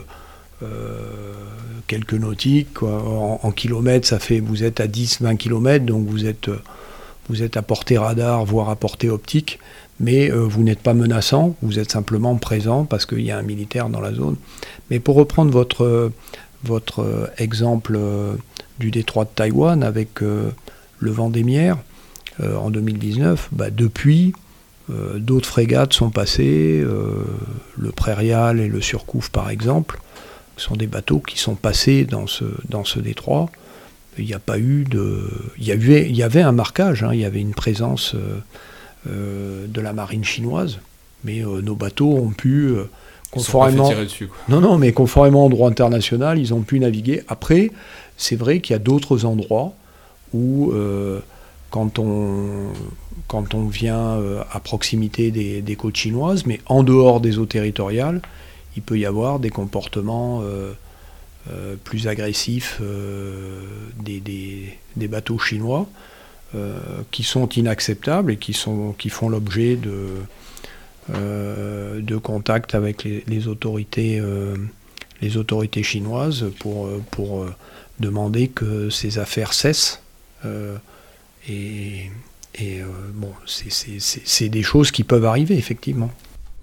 [1.88, 6.50] quelques nautiques, En, kilomètres, ça fait, vous êtes à 10-20 km, donc vous êtes,
[7.28, 9.60] vous êtes à portée radar, voire à portée optique,
[10.00, 13.90] mais vous n'êtes pas menaçant, vous êtes simplement présent parce qu'il y a un militaire
[13.90, 14.38] dans la zone.
[14.90, 16.12] Mais pour reprendre votre,
[16.64, 18.00] votre exemple
[18.82, 21.78] du détroit de Taïwan avec le Vendémiaire
[22.40, 24.34] euh, en 2019, bah, depuis,
[24.90, 27.24] euh, d'autres frégates sont passées, euh,
[27.78, 30.00] le Prairial et le Surcouf par exemple,
[30.58, 33.50] sont des bateaux qui sont passés dans ce, dans ce détroit.
[34.18, 35.30] Il n'y a pas eu de.
[35.58, 38.14] Il y, avait, il y avait un marquage, hein, il y avait une présence
[39.06, 40.80] de la marine chinoise,
[41.24, 42.74] mais nos bateaux ont pu.
[43.32, 43.90] conformément,
[44.50, 47.24] non, non, mais conformément au droit international, ils ont pu naviguer.
[47.30, 47.72] Après,
[48.22, 49.74] c'est vrai qu'il y a d'autres endroits
[50.32, 51.20] où euh,
[51.72, 52.68] quand, on,
[53.28, 58.22] quand on vient euh, à proximité des, côtes chinoises, mais en dehors des eaux territoriales,
[58.76, 60.74] il peut y avoir des comportements euh,
[61.84, 62.80] plus agressifs
[64.00, 65.90] des, des, bateaux chinois
[67.10, 70.10] qui sont inacceptables et qui, sont, qui font l'objet de,
[71.10, 74.22] de contacts avec les, les autorités,
[75.22, 77.48] les autorités chinoises pour, pour
[78.02, 80.02] demander que ces affaires cessent
[80.46, 80.78] euh,
[81.48, 82.10] et,
[82.62, 86.12] euh, bon, c'est des choses qui peuvent arriver, effectivement.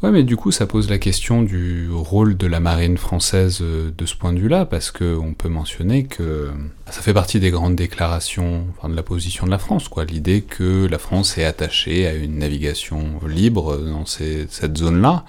[0.03, 3.91] Ouais, mais du coup, ça pose la question du rôle de la marine française euh,
[3.97, 6.51] de ce point de vue-là, parce qu'on peut mentionner que
[6.89, 10.05] ça fait partie des grandes déclarations de la position de la France, quoi.
[10.05, 15.25] L'idée que la France est attachée à une navigation libre dans cette zone-là.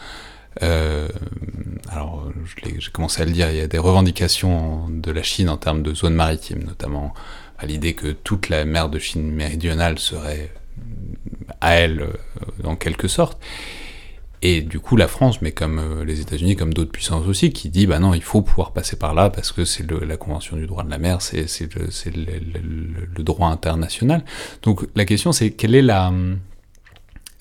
[0.60, 5.58] Alors, j'ai commencé à le dire, il y a des revendications de la Chine en
[5.58, 7.14] termes de zone maritime, notamment
[7.58, 10.52] à l'idée que toute la mer de Chine méridionale serait
[11.62, 12.14] à elle euh,
[12.64, 13.40] en quelque sorte.
[14.42, 17.70] Et du coup, la France, mais comme euh, les États-Unis, comme d'autres puissances aussi, qui
[17.70, 20.66] dit bah non, il faut pouvoir passer par là parce que c'est la convention du
[20.66, 21.46] droit de la mer, c'est
[21.76, 24.24] le, droit international.
[24.64, 26.14] Donc la question, c'est quelle est la.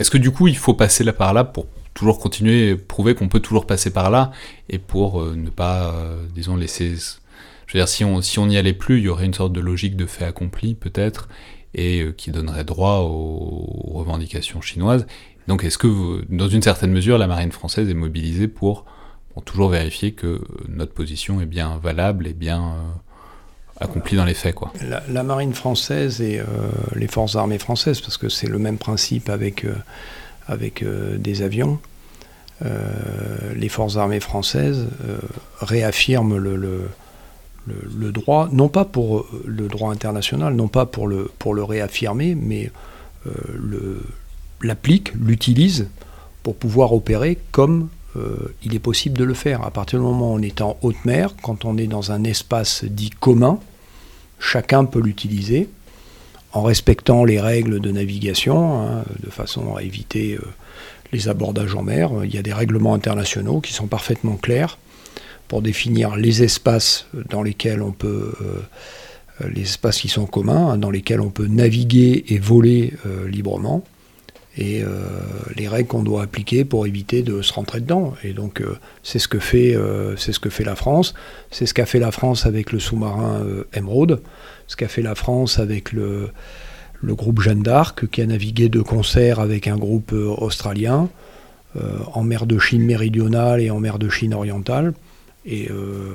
[0.01, 1.67] Est-ce que du coup, il faut passer là par là pour
[1.99, 4.31] toujours continuer, prouver qu'on peut toujours passer par là
[4.69, 5.95] et pour euh, ne pas,
[6.35, 6.97] disons, laisser
[7.69, 9.61] je veux dire, si on si n'y allait plus, il y aurait une sorte de
[9.61, 11.29] logique de fait accompli peut-être,
[11.75, 15.07] et euh, qui donnerait droit aux, revendications chinoises.
[15.49, 18.85] Donc, est-ce que, dans une certaine mesure, la marine française est mobilisée pour,
[19.45, 24.57] toujours vérifier que notre position est bien valable et bien euh, accomplie dans les faits,
[24.57, 24.73] quoi?
[25.09, 26.45] La, marine française et euh,
[26.97, 29.65] les forces armées françaises, parce que c'est le même principe avec
[30.49, 31.79] avec des avions.
[32.63, 34.87] les forces armées françaises
[35.61, 41.55] réaffirment le droit, non pas pour euh, le droit international, non pas pour le, pour
[41.55, 42.71] le réaffirmer, mais
[43.27, 44.01] euh,
[44.63, 45.89] l'applique, l'utilise
[46.43, 49.63] pour pouvoir opérer comme euh, il est possible de le faire.
[49.65, 52.25] À partir du moment où on est en haute mer, quand on est dans un
[52.25, 53.59] espace dit commun,
[54.39, 55.69] chacun peut l'utiliser
[56.53, 60.39] en respectant les règles de navigation, hein, de façon à éviter
[61.13, 62.11] les abordages en mer.
[62.25, 64.79] Il y a des règlements internationaux qui sont parfaitement clairs
[65.49, 70.79] pour définir les espaces dans lesquels on peut, euh, les espaces qui sont communs, hein,
[70.79, 73.83] dans lesquels on peut naviguer et voler euh, librement,
[74.59, 74.89] et euh,
[75.57, 78.15] les règles qu'on doit appliquer pour éviter de se rentrer dedans.
[78.23, 78.63] Et donc
[79.03, 79.77] c'est ce que fait,
[80.17, 81.15] c'est ce que fait la France,
[81.51, 84.21] c'est ce qu'a fait la France avec le sous-marin Emeraude,
[84.69, 86.31] ce qu'a fait la France avec le,
[87.03, 91.09] groupe Jeanne d'Arc qui a navigué de concert avec un groupe australien
[92.13, 94.95] en mer de Chine méridionale et en mer de Chine orientale.
[95.49, 96.15] Et euh,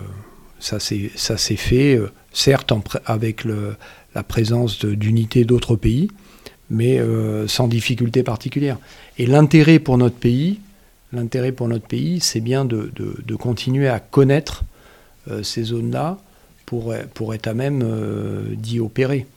[0.60, 2.72] ça s'est fait, euh, certes
[3.06, 6.10] avec la présence d'unités d'autres pays,
[6.70, 8.78] mais euh, sans difficulté particulière.
[9.18, 10.60] Et l'intérêt pour notre pays,
[11.12, 12.92] l'intérêt pour notre pays, c'est bien de,
[13.36, 14.64] continuer à connaître
[15.42, 16.18] ces zones-là
[16.74, 17.86] pour, pour être à même
[18.56, 19.28] d'y opérer.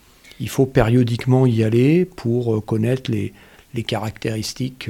[0.41, 3.35] Il faut périodiquement y aller pour connaître les,
[3.75, 4.89] les caractéristiques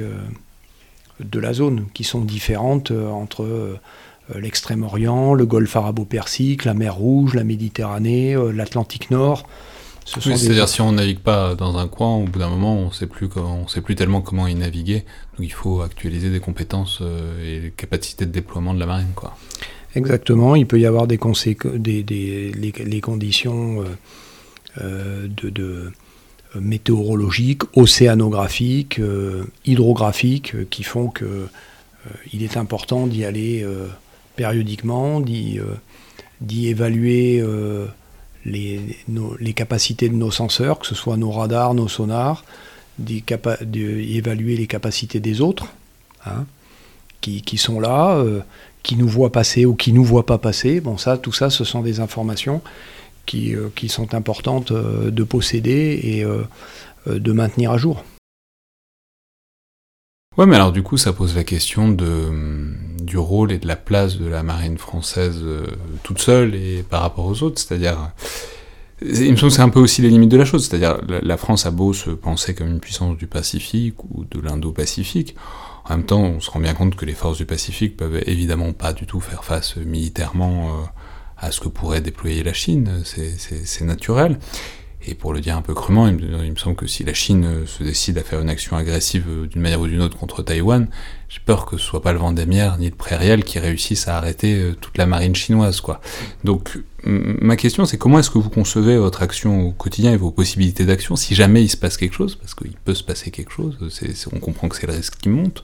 [1.19, 3.77] de la zone qui sont différentes entre
[4.33, 9.45] l'extrême-orient, le golfe arabo-persique, la mer Rouge, la Méditerranée, l'Atlantique Nord.
[10.05, 13.27] C'est-à-dire si on navigue pas dans un coin, au bout d'un moment, on sait plus
[13.35, 15.03] on sait plus tellement comment y naviguer.
[15.37, 17.01] Donc il faut actualiser des compétences
[17.43, 19.35] et les capacités de déploiement de la marine, quoi.
[19.95, 20.55] Exactement.
[20.55, 23.83] Il peut y avoir des, des, des les, conditions
[24.79, 25.91] de, de
[26.55, 31.47] météorologiques, océanographiques, euh, hydrographiques, euh, qui font que euh,
[32.33, 33.65] il est important d'y aller
[34.35, 35.59] périodiquement, d'y
[36.67, 37.43] évaluer
[38.45, 38.79] les,
[39.39, 42.45] les, capacités de nos senseurs, que ce soit nos radars, nos sonars,
[42.97, 43.23] d'y
[44.15, 45.67] évaluer les capacités des autres,
[46.25, 46.45] hein,
[47.21, 48.23] qui, sont là,
[48.83, 50.79] qui nous voient passer ou qui nous voient pas passer.
[50.79, 52.61] Bon, ça, tout ça, ce sont des informations
[53.27, 56.43] qui, euh, qui sont importantes euh, de posséder et euh,
[57.05, 58.03] de maintenir à jour.
[60.37, 64.17] Ouais, mais alors du coup, ça pose la question du rôle et de la place
[64.17, 65.43] de la marine française
[66.03, 67.59] toute seule et par rapport aux autres.
[67.59, 68.11] C'est-à-dire,
[69.01, 70.67] il me semble que c'est un peu aussi les limites de la chose.
[70.67, 75.35] C'est-à-dire, la France a beau se penser comme une puissance du Pacifique ou de l'Indo-Pacifique.
[75.89, 78.73] En même temps, on se rend bien compte que les forces du Pacifique peuvent évidemment
[78.73, 80.89] pas du tout faire face militairement
[81.37, 84.39] à ce que pourrait déployer la Chine, c'est naturel.
[85.09, 87.81] Et pour le dire un peu crûment, il me, semble que si la Chine se
[87.81, 90.87] décide à faire une action agressive d'une manière ou d'une autre contre Taïwan,
[91.29, 94.55] j'ai peur que ce soit pas le Vendémiaire ni le Prairiel qui réussissent à arrêter
[94.55, 95.81] euh, toute la marine chinoise.
[96.43, 100.31] Donc, ma question, c'est comment est-ce que vous concevez votre action au quotidien et vos
[100.31, 103.51] possibilités d'action si jamais il se passe quelque chose, parce qu'il peut se passer quelque
[103.51, 103.77] chose,
[104.33, 105.63] on comprend que c'est le risque qui monte.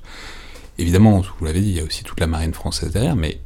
[0.78, 3.40] Évidemment, vous l'avez dit, il y a aussi toute la marine française derrière, mais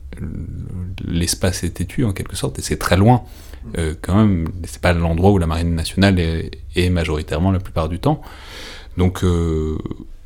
[1.05, 3.23] l'espace est têtu en quelque sorte, et c'est très loin
[3.77, 4.47] euh, quand même.
[4.63, 8.21] C'est pas l'endroit où la marine nationale est, majoritairement la plupart du temps.
[8.97, 9.77] Donc euh,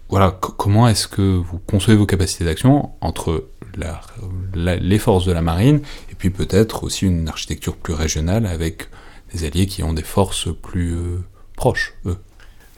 [0.09, 3.45] voilà, comment est-ce que vous concevez vos capacités d'action entre
[4.53, 8.89] les forces de la marine et puis peut-être aussi une architecture plus régionale avec
[9.33, 11.23] des alliés qui ont des forces plus euh,
[11.55, 12.17] proches, eux?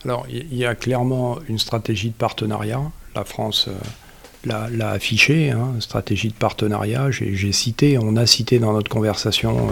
[0.06, 2.82] Alors il y a clairement une stratégie de partenariat.
[3.16, 3.70] La France
[4.46, 7.10] l'a affiché, hein, stratégie de partenariat.
[7.12, 9.70] J'ai cité, on a cité dans notre conversation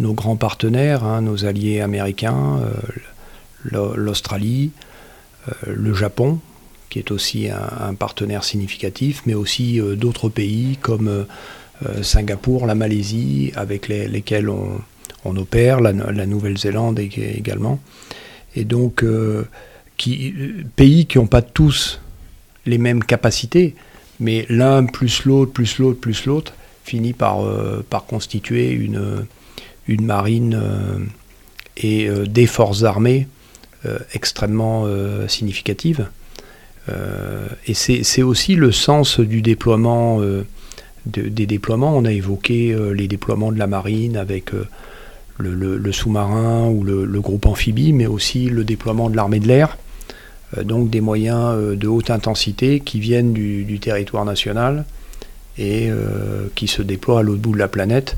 [0.00, 4.70] nos grands partenaires, hein, nos alliés américains, euh, l'Australie,
[5.48, 6.40] euh, le Japon,
[6.90, 11.26] qui est aussi un, partenaire significatif, mais aussi d'autres pays comme
[12.02, 15.92] Singapour, la Malaisie, avec lesquels on, opère, la,
[16.26, 17.80] Nouvelle-Zélande également.
[18.54, 19.04] Et donc,
[20.76, 21.98] pays qui n'ont pas tous
[22.64, 23.74] les mêmes capacités,
[24.20, 29.26] mais l'un plus l'autre, plus l'autre, plus l'autre, finit par, euh, par constituer une,
[29.88, 30.98] une marine euh,
[31.76, 33.28] et euh, des forces armées
[34.14, 34.86] extrêmement
[35.28, 36.08] significatives.
[36.88, 40.22] et c'est aussi le sens du déploiement,
[41.04, 41.94] des déploiements.
[41.94, 44.52] On a évoqué les déploiements de la marine avec
[45.36, 49.76] le, sous-marin ou le, groupe amphibie, mais aussi le déploiement de l'armée de l'air
[50.58, 54.84] euh, donc des moyens euh, de haute intensité qui viennent du, territoire national
[55.58, 58.16] et euh, qui se déploient à l'autre bout de la planète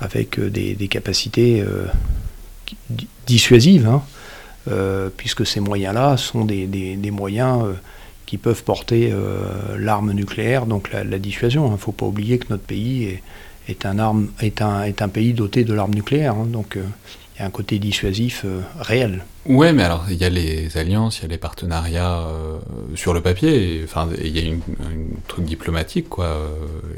[0.00, 1.64] avec des, capacités
[3.26, 4.02] dissuasives, hein,
[5.16, 7.64] puisque ces moyens-là sont des, moyens
[8.26, 9.12] qui peuvent porter
[9.78, 11.66] l'arme nucléaire, donc la, dissuasion.
[11.66, 13.20] Il ne faut pas oublier que notre pays
[13.68, 16.34] est, un, pays doté de l'arme nucléaire.
[16.34, 16.48] Hein,
[17.40, 19.24] un côté dissuasif euh, réel.
[19.46, 22.58] Ouais, mais alors il y a les alliances, il y a les partenariats euh,
[22.94, 24.58] sur le papier, enfin il y a un
[25.26, 26.48] truc diplomatique quoi, euh,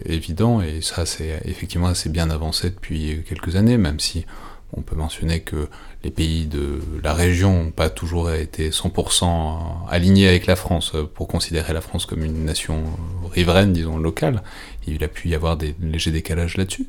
[0.06, 4.26] évident, et ça c'est effectivement assez bien avancé depuis quelques années, même si
[4.72, 5.68] on peut mentionner que
[6.04, 11.28] les pays de la région n'ont pas toujours été 100% alignés avec la France pour
[11.28, 12.82] considérer la France comme une nation
[13.30, 14.42] riveraine, disons, locale.
[14.88, 16.88] Il a pu y avoir des légers décalages là-dessus.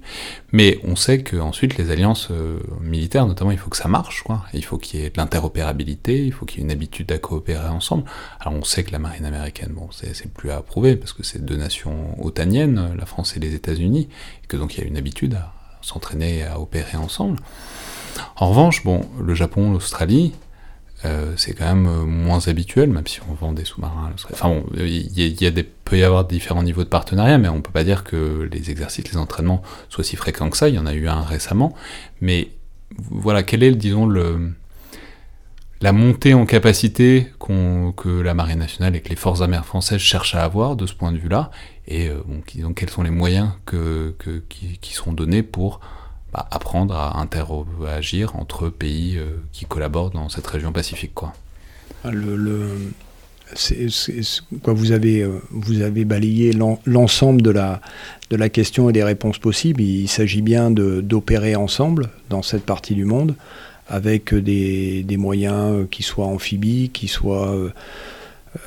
[0.52, 4.24] Mais on sait qu'ensuite, les alliances euh, militaires, notamment, il faut que ça marche.
[4.24, 4.44] Quoi.
[4.54, 7.20] Il faut qu'il y ait de l'interopérabilité, il faut qu'il y ait une habitude à
[7.20, 8.06] coopérer ensemble.
[8.40, 11.46] Alors on sait que la marine américaine, bon, c'est plus à approuver, parce que c'est
[11.46, 14.10] deux nations otaniennes, la France et les États-Unis,
[14.44, 17.38] et que donc il y a une habitude à s'entraîner à opérer ensemble.
[18.36, 20.34] En revanche, bon, le Japon, l'Australie,
[21.06, 24.12] euh, c'est quand même euh, moins habituel, même si on vend des sous-marins.
[24.32, 27.62] Enfin bon, il y, a des, peut y avoir différents niveaux de partenariat, mais on
[27.62, 30.70] peut pas dire que les exercices, les entraînements soient si fréquents que ça.
[30.70, 31.76] Il y en a eu un récemment,
[32.22, 32.52] mais
[33.10, 34.54] voilà, quelle est, disons, le,
[35.82, 40.36] la montée en capacité que la marine nationale et que les forces armées françaises cherchent
[40.36, 41.52] à avoir de ce point de vue-là,
[41.86, 42.22] et euh,
[42.78, 43.50] quels sont les moyens
[44.48, 45.82] qui, qui seront donnés pour
[46.34, 51.14] apprendre à interagir entre pays euh, qui collaborent dans cette région pacifique.
[51.14, 51.34] Quoi.
[54.66, 56.54] Vous, avez, vous avez balayé
[56.86, 57.82] l'ensemble de la,
[58.30, 59.82] de la question et des réponses possibles.
[59.82, 63.36] Il, s'agit bien d'opérer ensemble dans cette partie du monde
[63.88, 67.56] avec des, des moyens qui soient amphibies, qui soient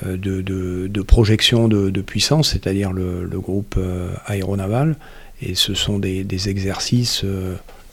[0.05, 3.77] de, de, projection de, puissance, c'est-à-dire le, le, groupe
[4.25, 4.95] aéronaval.
[5.41, 7.23] Et ce sont des, des exercices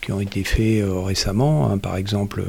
[0.01, 1.69] qui ont été faits récemment.
[1.69, 1.77] Hein.
[1.77, 2.43] Par exemple,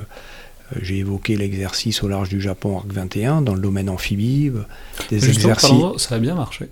[0.72, 4.62] euh, j'ai évoqué l'exercice au large du Japon Arc 21 dans le domaine amphibie, euh,
[5.10, 5.70] des exercices.
[5.98, 6.68] ça a bien marché.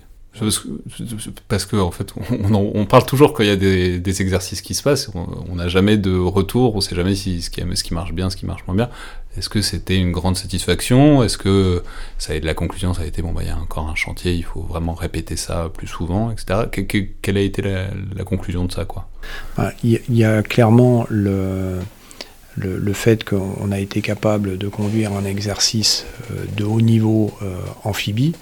[1.47, 4.83] Parce que, en fait, on, parle toujours quand il y a des, exercices qui se
[4.83, 8.29] passent, on n'a jamais de retour, on ne sait jamais si, ce, qui, marche bien,
[8.29, 8.89] ce qui marche moins bien.
[9.37, 11.23] Est-ce que c'était une grande satisfaction?
[11.23, 11.83] Est-ce que
[12.17, 14.33] ça a, la conclusion, ça a été bon, bah, il y a encore un chantier,
[14.33, 16.69] il faut vraiment répéter ça plus souvent, etc.
[17.21, 19.09] quelle a été la, conclusion de ça quoi?
[19.57, 21.79] Bah, Il y, a clairement le,
[22.55, 27.57] le, fait qu'on a été capable de conduire un exercice euh, de haut niveau euh,
[27.83, 28.33] amphibie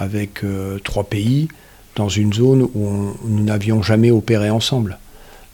[0.00, 1.48] avec euh, trois pays
[1.94, 4.98] dans une zone où nous n'avions jamais opéré ensemble.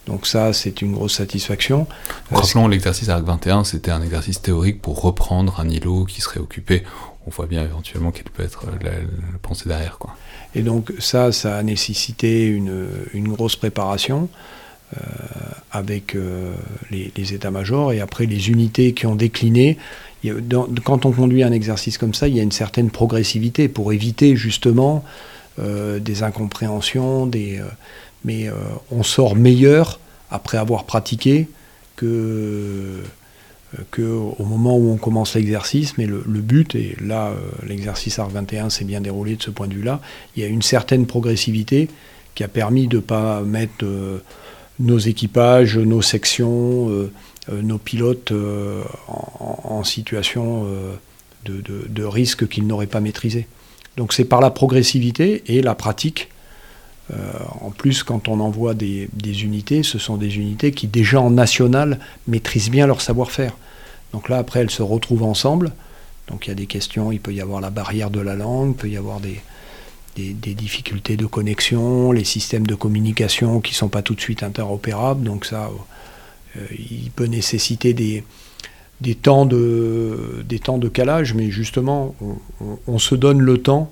[0.06, 1.88] Donc ça, c'est une grosse satisfaction.
[2.30, 6.84] Rappelons, l'exercice ARC 21, c'était un exercice théorique pour reprendre un îlot qui serait occupé.
[7.26, 8.92] On voit bien éventuellement quelle peut être la,
[9.42, 9.98] pensée derrière.
[9.98, 10.16] Quoi.
[10.54, 14.28] Et donc ça, ça a nécessité une, une grosse préparation.
[14.94, 15.00] Euh,
[15.72, 16.54] avec euh,
[16.92, 19.78] les, états-majors et après les unités qui ont décliné.
[20.84, 24.36] Quand on conduit un exercice comme ça, il y a une certaine progressivité pour éviter
[24.36, 25.04] justement
[25.58, 27.60] euh, des incompréhensions, des,
[28.24, 28.48] mais
[28.90, 30.00] on sort meilleur
[30.30, 31.48] après avoir pratiqué
[31.94, 33.02] que,
[33.90, 35.96] que au moment où on commence l'exercice.
[35.96, 37.32] Mais le, but, et là
[37.64, 40.00] l'exercice ARC 21 s'est bien déroulé de ce point de vue-là,
[40.34, 41.88] il y a une certaine progressivité
[42.34, 43.84] qui a permis de ne pas mettre
[44.78, 47.10] nos équipages, nos sections, euh, euh,
[47.52, 50.66] nos pilotes euh, en, situation
[51.44, 53.46] de, risque qu'ils n'auraient pas maîtrisé.
[53.96, 56.28] Donc c'est par la progressivité et la pratique.
[57.60, 59.08] en plus, quand on envoie des,
[59.44, 63.52] unités, ce sont des unités qui déjà en national maîtrisent bien leur savoir-faire.
[64.12, 65.72] Donc là, après, elles se retrouvent ensemble.
[66.28, 68.70] Donc il y a des questions, il peut y avoir la barrière de la langue,
[68.70, 69.40] il peut y avoir des,
[70.16, 74.42] des, difficultés de connexion, les systèmes de communication qui ne sont pas tout de suite
[74.42, 75.22] interopérables.
[75.22, 75.70] Donc ça, euh,
[76.78, 78.24] il peut nécessiter des,
[79.00, 82.14] des, temps de, des temps de calage, mais justement,
[82.86, 83.90] on se donne le temps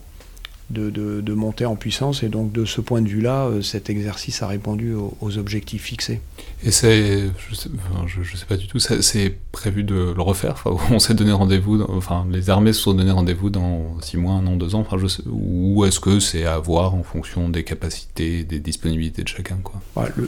[0.75, 2.23] de, monter en puissance.
[2.23, 6.21] Et donc, de ce point de vue-là, euh, cet exercice a répondu aux, objectifs fixés.
[6.63, 10.63] Et c'est, je ne sais, pas du tout, c'est prévu de le refaire?
[10.91, 14.47] On s'est donné rendez-vous, enfin, les armées se sont donné rendez-vous dans six mois, un
[14.47, 18.45] an, deux ans, enfin, je ou est-ce que c'est à voir en fonction des capacités,
[18.45, 19.81] des disponibilités de chacun quoi?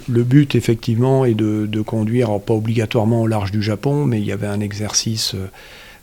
[0.09, 4.33] le, but, effectivement, est de, conduire, pas obligatoirement au large du Japon, mais il y
[4.33, 5.35] avait un exercice.
[5.35, 5.47] Euh,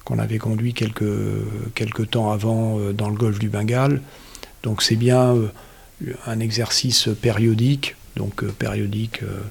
[0.03, 1.03] qu'on avait conduit quelques,
[1.75, 4.01] quelques temps avant euh, dans le golfe du Bengale,
[4.63, 5.51] donc c'est bien euh,
[6.25, 9.41] un exercice périodique, donc euh, périodique euh,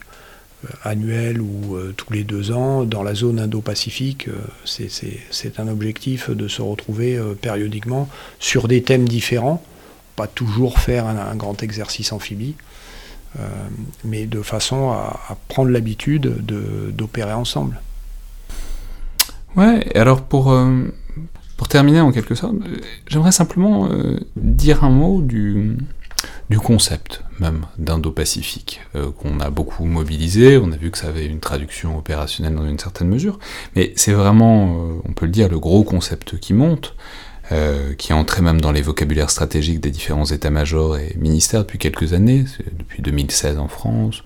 [0.85, 4.29] annuel ou tous les deux ans dans la zone Indo-Pacifique.
[4.65, 8.09] c'est un objectif de se retrouver périodiquement
[8.39, 9.61] sur des thèmes différents,
[10.15, 12.55] pas toujours faire un, grand exercice amphibie,
[14.05, 16.33] mais de façon à, prendre l'habitude
[16.97, 17.81] d'opérer ensemble.
[19.57, 20.57] Ouais, alors pour,
[21.63, 25.77] pour terminer en quelque sorte, euh, j'aimerais simplement euh, dire un mot du,
[26.59, 31.39] concept même d'Indo-Pacifique, euh, qu'on a beaucoup mobilisé, on a vu que ça avait une
[31.39, 33.39] traduction opérationnelle dans une certaine mesure,
[33.77, 36.97] mais c'est vraiment, on peut le dire, le gros concept qui monte,
[37.97, 42.13] qui est entré même dans les vocabulaires stratégiques des différents états-majors et ministères depuis quelques
[42.13, 42.45] années,
[42.77, 44.25] depuis 2016 en France,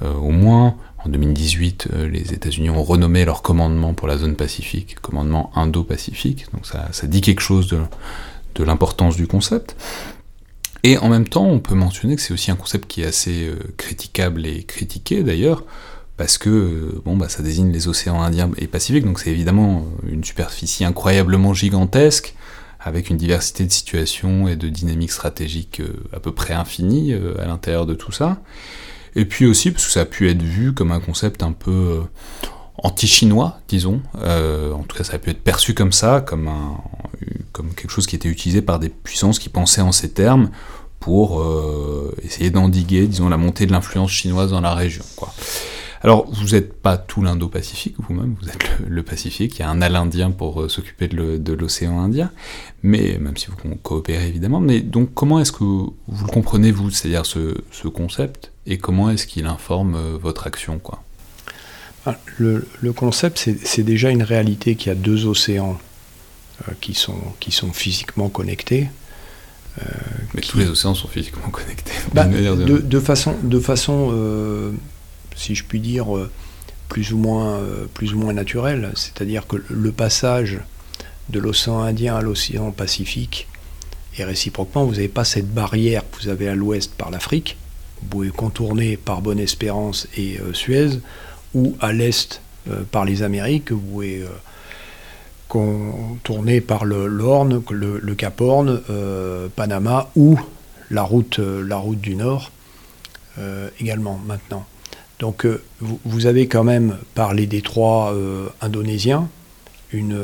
[0.00, 0.74] au moins,
[1.06, 6.46] en 2018, euh, les États-Unis ont renommé leur commandement pour la zone Pacifique, commandement Indo-Pacifique,
[6.52, 9.76] donc ça, dit quelque chose de, l'importance du concept.
[10.82, 13.46] Et en même temps, on peut mentionner que c'est aussi un concept qui est assez
[13.46, 15.64] euh, critiquable et critiqué d'ailleurs,
[16.16, 19.86] parce que euh, bon, bah, ça désigne les océans Indien et Pacifique, donc c'est évidemment
[20.08, 22.34] une superficie incroyablement gigantesque,
[22.80, 25.82] avec une diversité de situations et de dynamiques stratégiques
[26.12, 28.38] à peu près infinies à l'intérieur de tout ça.
[29.16, 31.70] Et puis aussi parce que ça a pu être vu comme un concept un peu
[31.70, 32.00] euh,
[32.76, 34.02] anti-chinois, disons.
[34.22, 36.50] Euh, en tout cas, ça a pu être perçu comme ça, comme,
[37.74, 40.50] quelque chose qui était utilisé par des puissances qui pensaient en ces termes
[41.00, 45.04] pour euh, essayer d'endiguer, disons, la montée de l'influence chinoise dans la région.
[45.16, 45.32] Quoi.
[46.06, 49.82] Alors, vous n'êtes pas tout l'Indo-Pacifique vous-même, vous êtes le, Pacifique, il y a un
[49.82, 52.30] al indien pour euh, s'occuper de l'océan Indien,
[52.84, 54.60] mais même si vous coopérez évidemment.
[54.60, 59.26] Mais donc, comment est-ce que vous, le comprenez, vous, c'est-à-dire ce, concept, et comment est-ce
[59.26, 61.02] qu'il informe euh, votre action quoi?
[62.06, 65.76] Ah, le, concept, c'est déjà une réalité qu'il y a deux océans
[66.80, 68.86] qui, sont, qui sont physiquement connectés.
[70.34, 71.92] Mais tous les océans sont physiquement connectés.
[72.14, 74.72] Bah, de, de, façon, de façon
[75.36, 76.06] si je puis dire,
[76.88, 77.60] plus ou moins,
[77.94, 78.92] plus ou moins naturelle.
[78.94, 80.60] C'est-à-dire que le passage
[81.28, 83.46] de l'océan Indien à l'océan Pacifique,
[84.18, 87.56] et réciproquement, vous n'avez pas cette barrière que vous avez à l'ouest par l'Afrique,
[88.00, 91.00] vous pouvez contourner par Bonne-Espérance et euh, Suez,
[91.54, 94.28] ou à l'est euh, par les Amériques, vous pouvez euh,
[95.48, 98.80] contourner par le, l'Horn, le, Cap Horn,
[99.54, 100.38] Panama, ou
[100.90, 101.40] la route
[102.00, 102.50] du Nord
[103.78, 104.66] également maintenant.
[105.18, 105.46] Donc
[105.80, 108.14] vous, vous, avez quand même par les détroits
[108.60, 109.28] indonésiens
[109.92, 110.18] une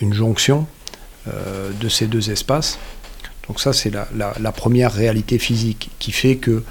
[0.00, 0.66] une jonction
[1.28, 2.78] euh, de ces deux espaces.
[3.48, 6.64] Donc ça, c'est la, première réalité physique qui fait que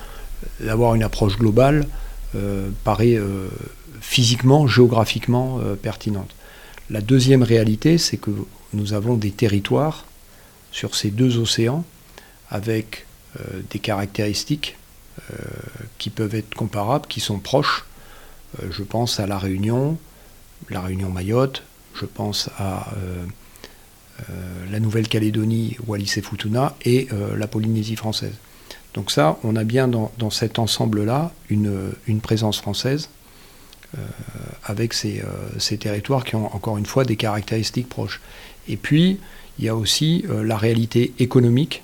[0.60, 1.88] d'avoir une approche globale
[2.36, 3.48] euh, paraît euh,
[4.02, 6.30] physiquement, géographiquement pertinente.
[6.90, 8.32] La deuxième réalité, c'est que
[8.74, 10.06] nous avons des territoires
[10.72, 11.86] sur ces deux océans
[12.50, 13.06] avec
[13.72, 14.78] des caractéristiques
[15.98, 17.86] qui peuvent être comparables, qui sont proches.
[18.70, 19.98] je pense à la Réunion,
[20.70, 21.64] la Réunion Mayotte,
[21.96, 23.26] je pense à euh,
[24.30, 24.34] euh,
[24.72, 28.34] la Nouvelle-Calédonie, Wallis et Futuna, et euh, la Polynésie française.
[28.94, 33.10] Donc ça, on a bien dans, cet ensemble-là une, présence française
[34.64, 35.22] avec ces,
[35.78, 38.22] territoires qui ont encore une fois des caractéristiques proches.
[38.70, 39.20] Et puis,
[39.60, 41.84] il y a aussi la réalité économique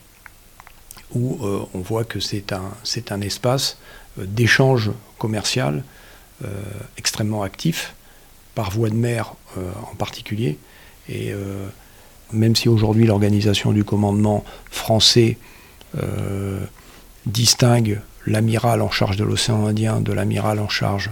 [1.13, 1.39] où
[1.73, 3.77] on voit que c'est un, espace
[4.17, 5.83] d'échange commercial
[6.97, 7.93] extrêmement actif
[8.55, 10.57] par voie de mer euh, en particulier.
[11.09, 11.67] Et euh,
[12.31, 15.37] même si aujourd'hui l'organisation du commandement français
[16.01, 16.59] euh,
[17.25, 21.11] distingue l'amiral en charge de l'océan Indien de l'amiral en charge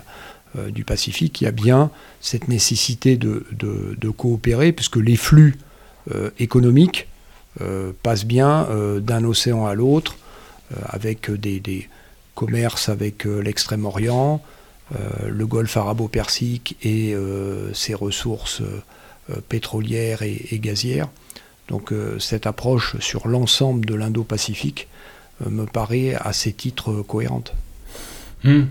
[0.70, 1.92] du Pacifique, il y a bien
[2.22, 5.60] cette nécessité de, coopérer, puisque les flux
[6.40, 7.08] économiques
[8.04, 8.68] passent bien
[9.00, 10.18] d'un océan à l'autre,
[10.86, 11.88] avec des,
[12.36, 14.42] commerces avec l'extrême-orient,
[14.96, 21.10] euh, le golfe arabo-persique et euh, ses ressources euh, pétrolières et, gazières.
[21.68, 24.88] Donc cette approche sur l'ensemble de l'Indo-Pacifique
[25.48, 27.54] me paraît à ces titres cohérente.
[28.44, 28.64] Hmm.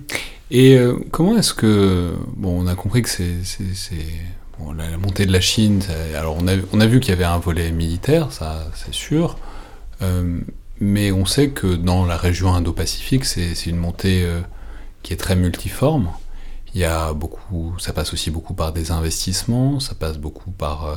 [0.50, 0.76] Et
[1.12, 2.16] comment est-ce que...
[2.36, 3.36] Bon, on a compris que c'est...
[4.76, 5.82] La, montée de la Chine,
[6.16, 6.46] alors on
[6.80, 9.36] a, vu qu'il y avait un volet militaire, ça c'est sûr,
[10.80, 14.24] mais on sait que dans la région Indo-Pacifique, c'est une montée
[15.02, 16.10] qui est très multiforme.
[16.74, 20.86] Il y a beaucoup, ça passe aussi beaucoup par des investissements, ça passe beaucoup par
[20.86, 20.94] euh,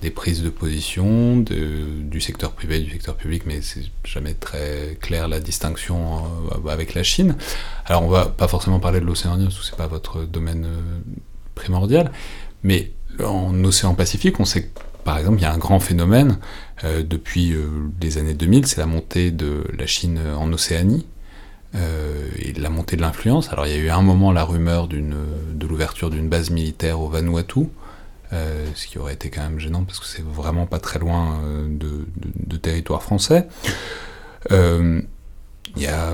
[0.00, 5.28] des prises de position du secteur privé, du secteur public, mais c'est jamais très clair
[5.28, 6.24] la distinction
[6.66, 7.36] euh, avec la Chine.
[7.84, 10.64] Alors on va pas forcément parler de l'océan Indien, parce que c'est pas votre domaine
[10.64, 11.00] euh,
[11.54, 12.10] primordial,
[12.62, 12.92] mais
[13.24, 16.38] en océan Pacifique, on sait que par exemple, il y a un grand phénomène
[16.84, 17.54] depuis
[18.02, 21.06] les années 2000, c'est la montée de la Chine en Océanie,
[21.76, 23.52] euh, et la montée de l'influence.
[23.52, 27.08] Alors il y a eu un moment la rumeur de l'ouverture d'une base militaire au
[27.08, 27.68] Vanuatu,
[28.32, 31.40] euh, ce qui aurait été quand même gênant parce que c'est vraiment pas très loin
[31.44, 33.46] euh, de, territoire français.
[35.76, 36.12] Il y a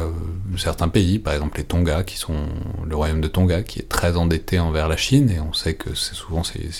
[0.58, 2.46] certains pays, par exemple les Tonga, qui sont
[2.84, 5.94] le royaume de Tonga, qui est très endetté envers la Chine, et on sait que
[5.94, 6.70] c'est souvent c'est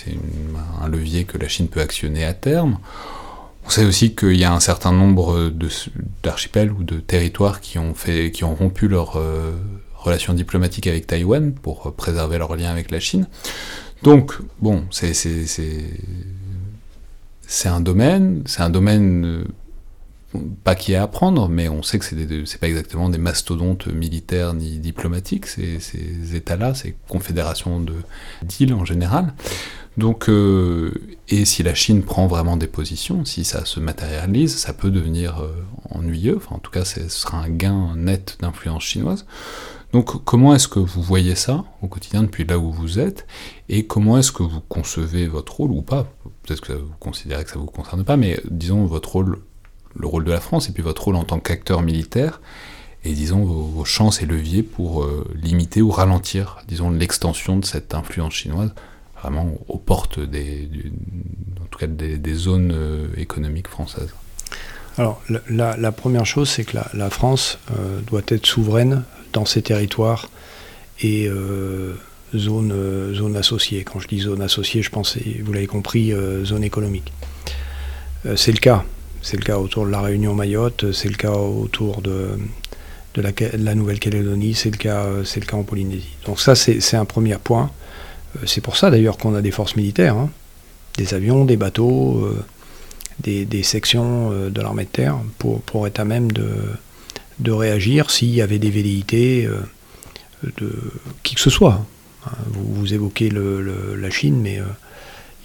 [0.81, 2.77] un levier que la Chine peut actionner à terme.
[3.65, 5.51] On sait aussi qu'il y a un certain nombre
[6.23, 9.51] d'archipels ou de territoires qui ont, fait, qui ont rompu leurs euh,
[9.95, 13.27] relations diplomatiques avec Taïwan pour préserver leurs liens avec la Chine.
[14.03, 15.11] Donc, bon, c'est
[17.65, 19.43] un domaine, c'est un domaine
[20.63, 24.53] pas qui est à apprendre, mais on sait que c'est pas exactement des mastodontes militaires
[24.53, 27.85] ni diplomatiques, ces, ces États-là, ces confédérations
[28.43, 29.33] d'îles en général.
[29.97, 30.93] Donc, euh,
[31.27, 35.39] et si la Chine prend vraiment des positions, si ça se matérialise, ça peut devenir
[35.39, 35.51] euh,
[35.89, 36.37] ennuyeux.
[36.37, 39.25] Enfin, en tout cas, ce sera un gain net d'influence chinoise.
[39.93, 43.25] Donc, comment est-ce que vous voyez ça au quotidien depuis là où vous êtes?
[43.69, 46.05] Et comment est-ce que vous concevez votre rôle ou pas?
[46.43, 49.39] Peut-être que vous considérez que ça ne vous concerne pas, mais disons votre rôle,
[49.99, 52.39] le rôle de la France, et puis votre rôle en tant qu'acteur militaire,
[53.03, 57.93] et disons vos, chances et leviers pour euh, limiter ou ralentir, disons, l'extension de cette
[57.93, 58.73] influence chinoise
[59.21, 60.69] vraiment aux portes des,
[61.61, 64.13] en tout cas des, zones euh, économiques françaises
[64.97, 70.29] Alors, la, première chose, c'est que la, France euh, doit être souveraine dans ses territoires
[71.01, 71.29] et
[72.35, 73.83] zone, zone associée.
[73.83, 76.11] Quand je dis zone associée, je pense, vous l'avez compris,
[76.43, 77.13] zone économique.
[78.35, 78.83] c'est le cas.
[79.27, 82.29] C'est le cas autour de la Réunion Mayotte, c'est le cas autour de,
[83.17, 85.05] la, Nouvelle-Calédonie, c'est le, cas,
[85.51, 86.15] en Polynésie.
[86.25, 87.69] Donc ça, c'est un premier point.
[88.37, 90.15] Euh, c'est pour ça d'ailleurs qu'on a des forces militaires.
[90.15, 90.29] Hein.
[90.97, 92.25] des avions, des bateaux,
[93.19, 96.47] des, sections de l'armée de terre pour, pour être à même de,
[97.39, 99.45] de réagir s'il y avait des velléités
[100.41, 100.73] de
[101.23, 101.85] qui que ce soit.
[102.25, 102.31] Hein.
[102.51, 104.61] Vous, évoquez la Chine, mais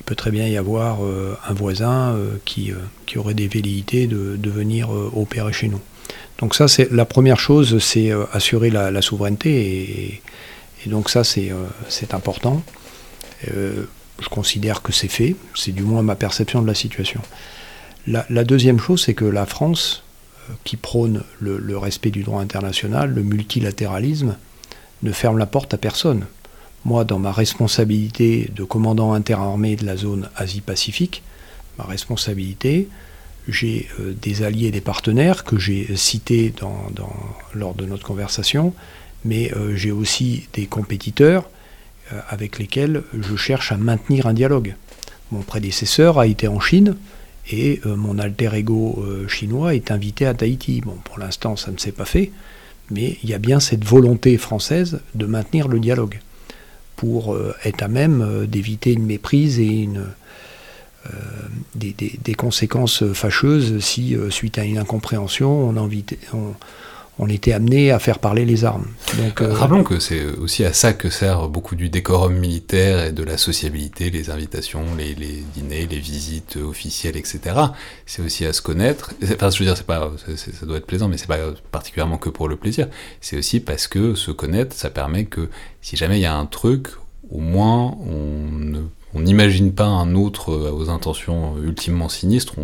[0.03, 2.73] il peut très bien y avoir un voisin qui,
[3.07, 5.81] qui, aurait des velléités de, de venir opérer chez nous.
[6.43, 10.21] Donc ça, c'est la première chose, c'est euh, assurer la, souveraineté,
[10.85, 11.67] et, donc ça, c'est euh,
[12.13, 12.63] important.
[13.55, 13.85] Euh,
[14.21, 17.21] je considère que c'est fait, c'est du moins ma perception de la situation.
[18.09, 20.03] La, deuxième chose, c'est que la France,
[20.65, 24.37] qui prône le, respect du droit international, le multilatéralisme,
[25.05, 26.27] ne ferme la porte à personne.
[26.85, 31.23] Moi, dans ma responsabilité de commandant interarmé de la zone Asie-Pacifique,
[31.79, 32.89] ma responsabilité,
[33.47, 36.53] j'ai euh, des alliés et des partenaires que j'ai cités
[37.55, 38.75] lors de notre conversation,
[39.25, 41.49] mais euh, j'ai aussi des compétiteurs
[42.13, 44.75] euh, avec lesquels je cherche à maintenir un dialogue.
[45.31, 46.97] Mon prédécesseur a été en Chine
[47.51, 50.81] et mon alter ego chinois est invité à Tahiti.
[50.81, 52.31] Bon, pour l'instant, ça ne s'est pas fait,
[52.91, 56.21] mais il y a bien cette volonté française de maintenir le dialogue
[56.97, 59.89] pour être à même d'éviter une méprise et
[61.07, 61.11] euh,
[61.75, 66.55] des, conséquences fâcheuses si, euh, suite à une incompréhension, on, on,
[67.23, 68.87] on, était amené à faire parler les armes.
[69.19, 73.23] Euh, Rappelons que c'est aussi à ça que sert beaucoup du décorum militaire et de
[73.23, 75.15] la sociabilité, les invitations, les,
[75.55, 77.41] dîners, les visites officielles, etc.
[78.07, 79.15] C'est aussi à se connaître.
[79.23, 81.39] Enfin, je veux dire, ça doit être plaisant, mais c'est pas
[81.71, 82.89] particulièrement que pour le plaisir.
[83.21, 85.49] C'est aussi parce que se connaître, ça permet que
[85.81, 86.89] si jamais il y a un truc,
[87.31, 88.81] au moins on ne
[89.15, 92.55] n'imagine pas un autre euh, aux intentions ultimement sinistres.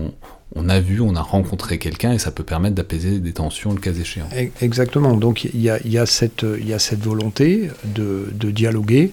[0.69, 3.93] A vu, on a rencontré quelqu'un et ça peut permettre d'apaiser des tensions le cas
[3.93, 4.29] échéant.
[4.61, 5.17] Exactement.
[5.17, 9.13] Donc il y a, cette, volonté de, dialoguer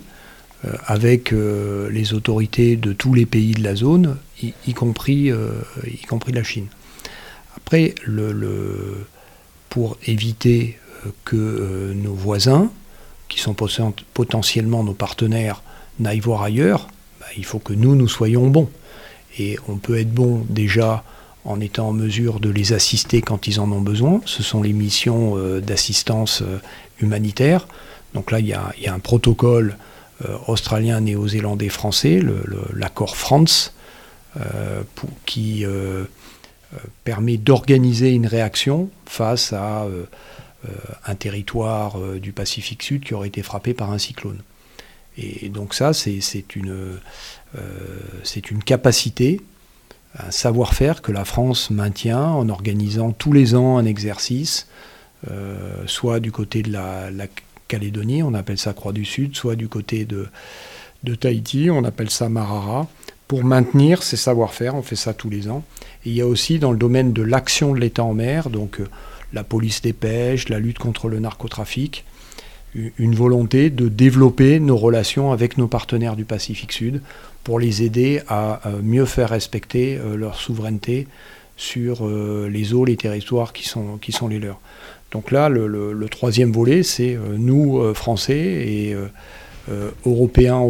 [0.66, 5.32] euh, avec euh, les autorités de tous les pays de la zone, y, compris,
[5.86, 6.68] y compris la Chine.
[7.58, 7.96] Après,
[9.70, 10.78] pour éviter
[11.24, 12.70] que nos voisins,
[13.28, 13.56] qui sont
[14.14, 15.64] potentiellement nos partenaires,
[16.00, 16.88] n'aillent voir ailleurs,
[17.20, 18.70] bah, il faut que nous, nous soyons bons.
[19.40, 21.04] Et on peut être bon déjà
[21.46, 24.20] en étant en mesure de les assister quand ils en ont besoin.
[24.26, 26.60] Ce sont les missions euh, d'assistance euh,
[27.00, 27.68] humanitaire.
[28.14, 29.78] Donc là, il y a, un protocole
[30.26, 32.22] euh, australien, néo-zélandais, français,
[32.74, 33.74] l'accord France,
[35.26, 35.66] qui
[37.06, 39.88] permet d'organiser une réaction face à
[41.06, 44.40] un territoire du Pacifique Sud qui aurait été frappé par un cyclone.
[45.18, 47.00] Et donc ça, c'est une,
[48.52, 49.40] une capacité,
[50.18, 54.68] un savoir-faire que la France maintient en organisant tous les ans un exercice,
[55.30, 57.10] euh, soit du côté de la,
[57.68, 60.28] Calédonie, on appelle ça Croix du Sud, soit du côté de,
[61.16, 62.88] Tahiti, on appelle ça Marara,
[63.28, 65.64] pour maintenir ces savoir-faire, on fait ça tous les ans.
[66.06, 68.80] Et il y a aussi dans le domaine de l'action de l'État en mer, donc
[68.80, 68.88] euh,
[69.34, 72.06] la police des pêches, la lutte contre le narcotrafic,
[72.76, 77.02] une volonté de développer nos relations avec nos partenaires du Pacifique Sud
[77.46, 81.08] pour les aider à mieux faire respecter euh, leur souveraineté
[81.56, 84.60] sur euh, les eaux, les territoires qui sont, qui sont les leurs.
[85.12, 88.96] Donc là, le, troisième volet, c'est euh, nous, Français et
[90.06, 90.62] Européens,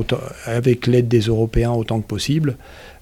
[0.45, 2.57] avec l'aide des Européens autant que possible,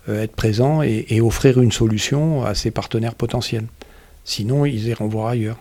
[0.07, 3.65] être présents et offrir une solution à ces partenaires potentiels.
[4.23, 5.57] Sinon, ils iront voir ailleurs.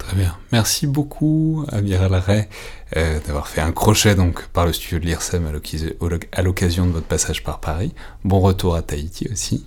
[0.00, 0.34] Très bien.
[0.50, 2.48] Merci beaucoup, Amiral Ray,
[2.96, 5.46] euh, d'avoir fait un crochet donc par le studio de l'IRSEM
[6.32, 7.94] à l'occasion de votre passage par Paris.
[8.24, 9.64] Bon retour à Tahiti aussi.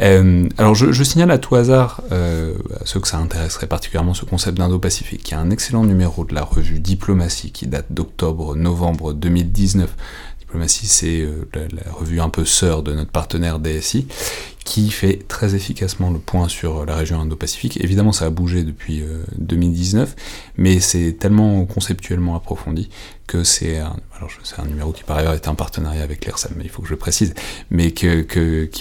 [0.00, 4.24] Euh, alors je, signale à tout hasard euh, à ceux que ça intéresserait particulièrement ce
[4.24, 9.94] concept d'Indo-Pacifique, y a un excellent numéro de la revue Diplomatie qui date d'octobre-novembre 2019
[10.54, 14.06] Diplomatie, c'est euh, la, revue un peu sœur de notre partenaire DSI,
[14.64, 17.82] qui fait très efficacement le point sur la région Indo-Pacifique.
[17.82, 19.02] Évidemment, ça a bougé depuis
[19.36, 20.12] 2019, euh,
[20.56, 22.88] mais c'est tellement conceptuellement approfondi
[23.26, 23.96] que c'est un,
[24.68, 27.34] numéro qui par ailleurs est un partenariat avec l'ERSAM, il faut que je précise,
[27.70, 28.06] mais qui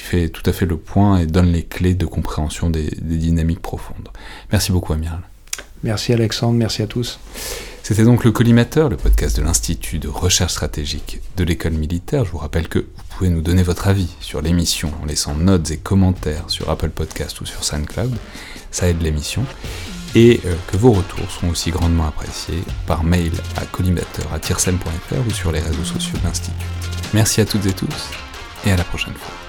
[0.01, 4.09] fait tout à fait le point et donne les clés de compréhension des dynamiques profondes.
[4.51, 5.21] Merci beaucoup, Amiral.
[5.83, 7.19] Merci Alexandre, merci à tous.
[7.85, 12.23] C'était donc le Collimateur, le podcast de l'Institut de recherche stratégique de l'école militaire.
[12.23, 15.69] Je vous rappelle que vous pouvez nous donner votre avis sur l'émission en laissant notes
[15.69, 18.15] et commentaires sur Apple Podcast ou sur SoundCloud.
[18.72, 19.45] Ça aide l'émission.
[20.15, 25.51] Et euh, que vos retours seront aussi grandement appréciés par mail à collimateur.tirsem.fr ou sur
[25.51, 26.65] les réseaux sociaux de l'Institut.
[27.14, 28.11] Merci à toutes et tous
[28.65, 29.42] et à la prochaine fois.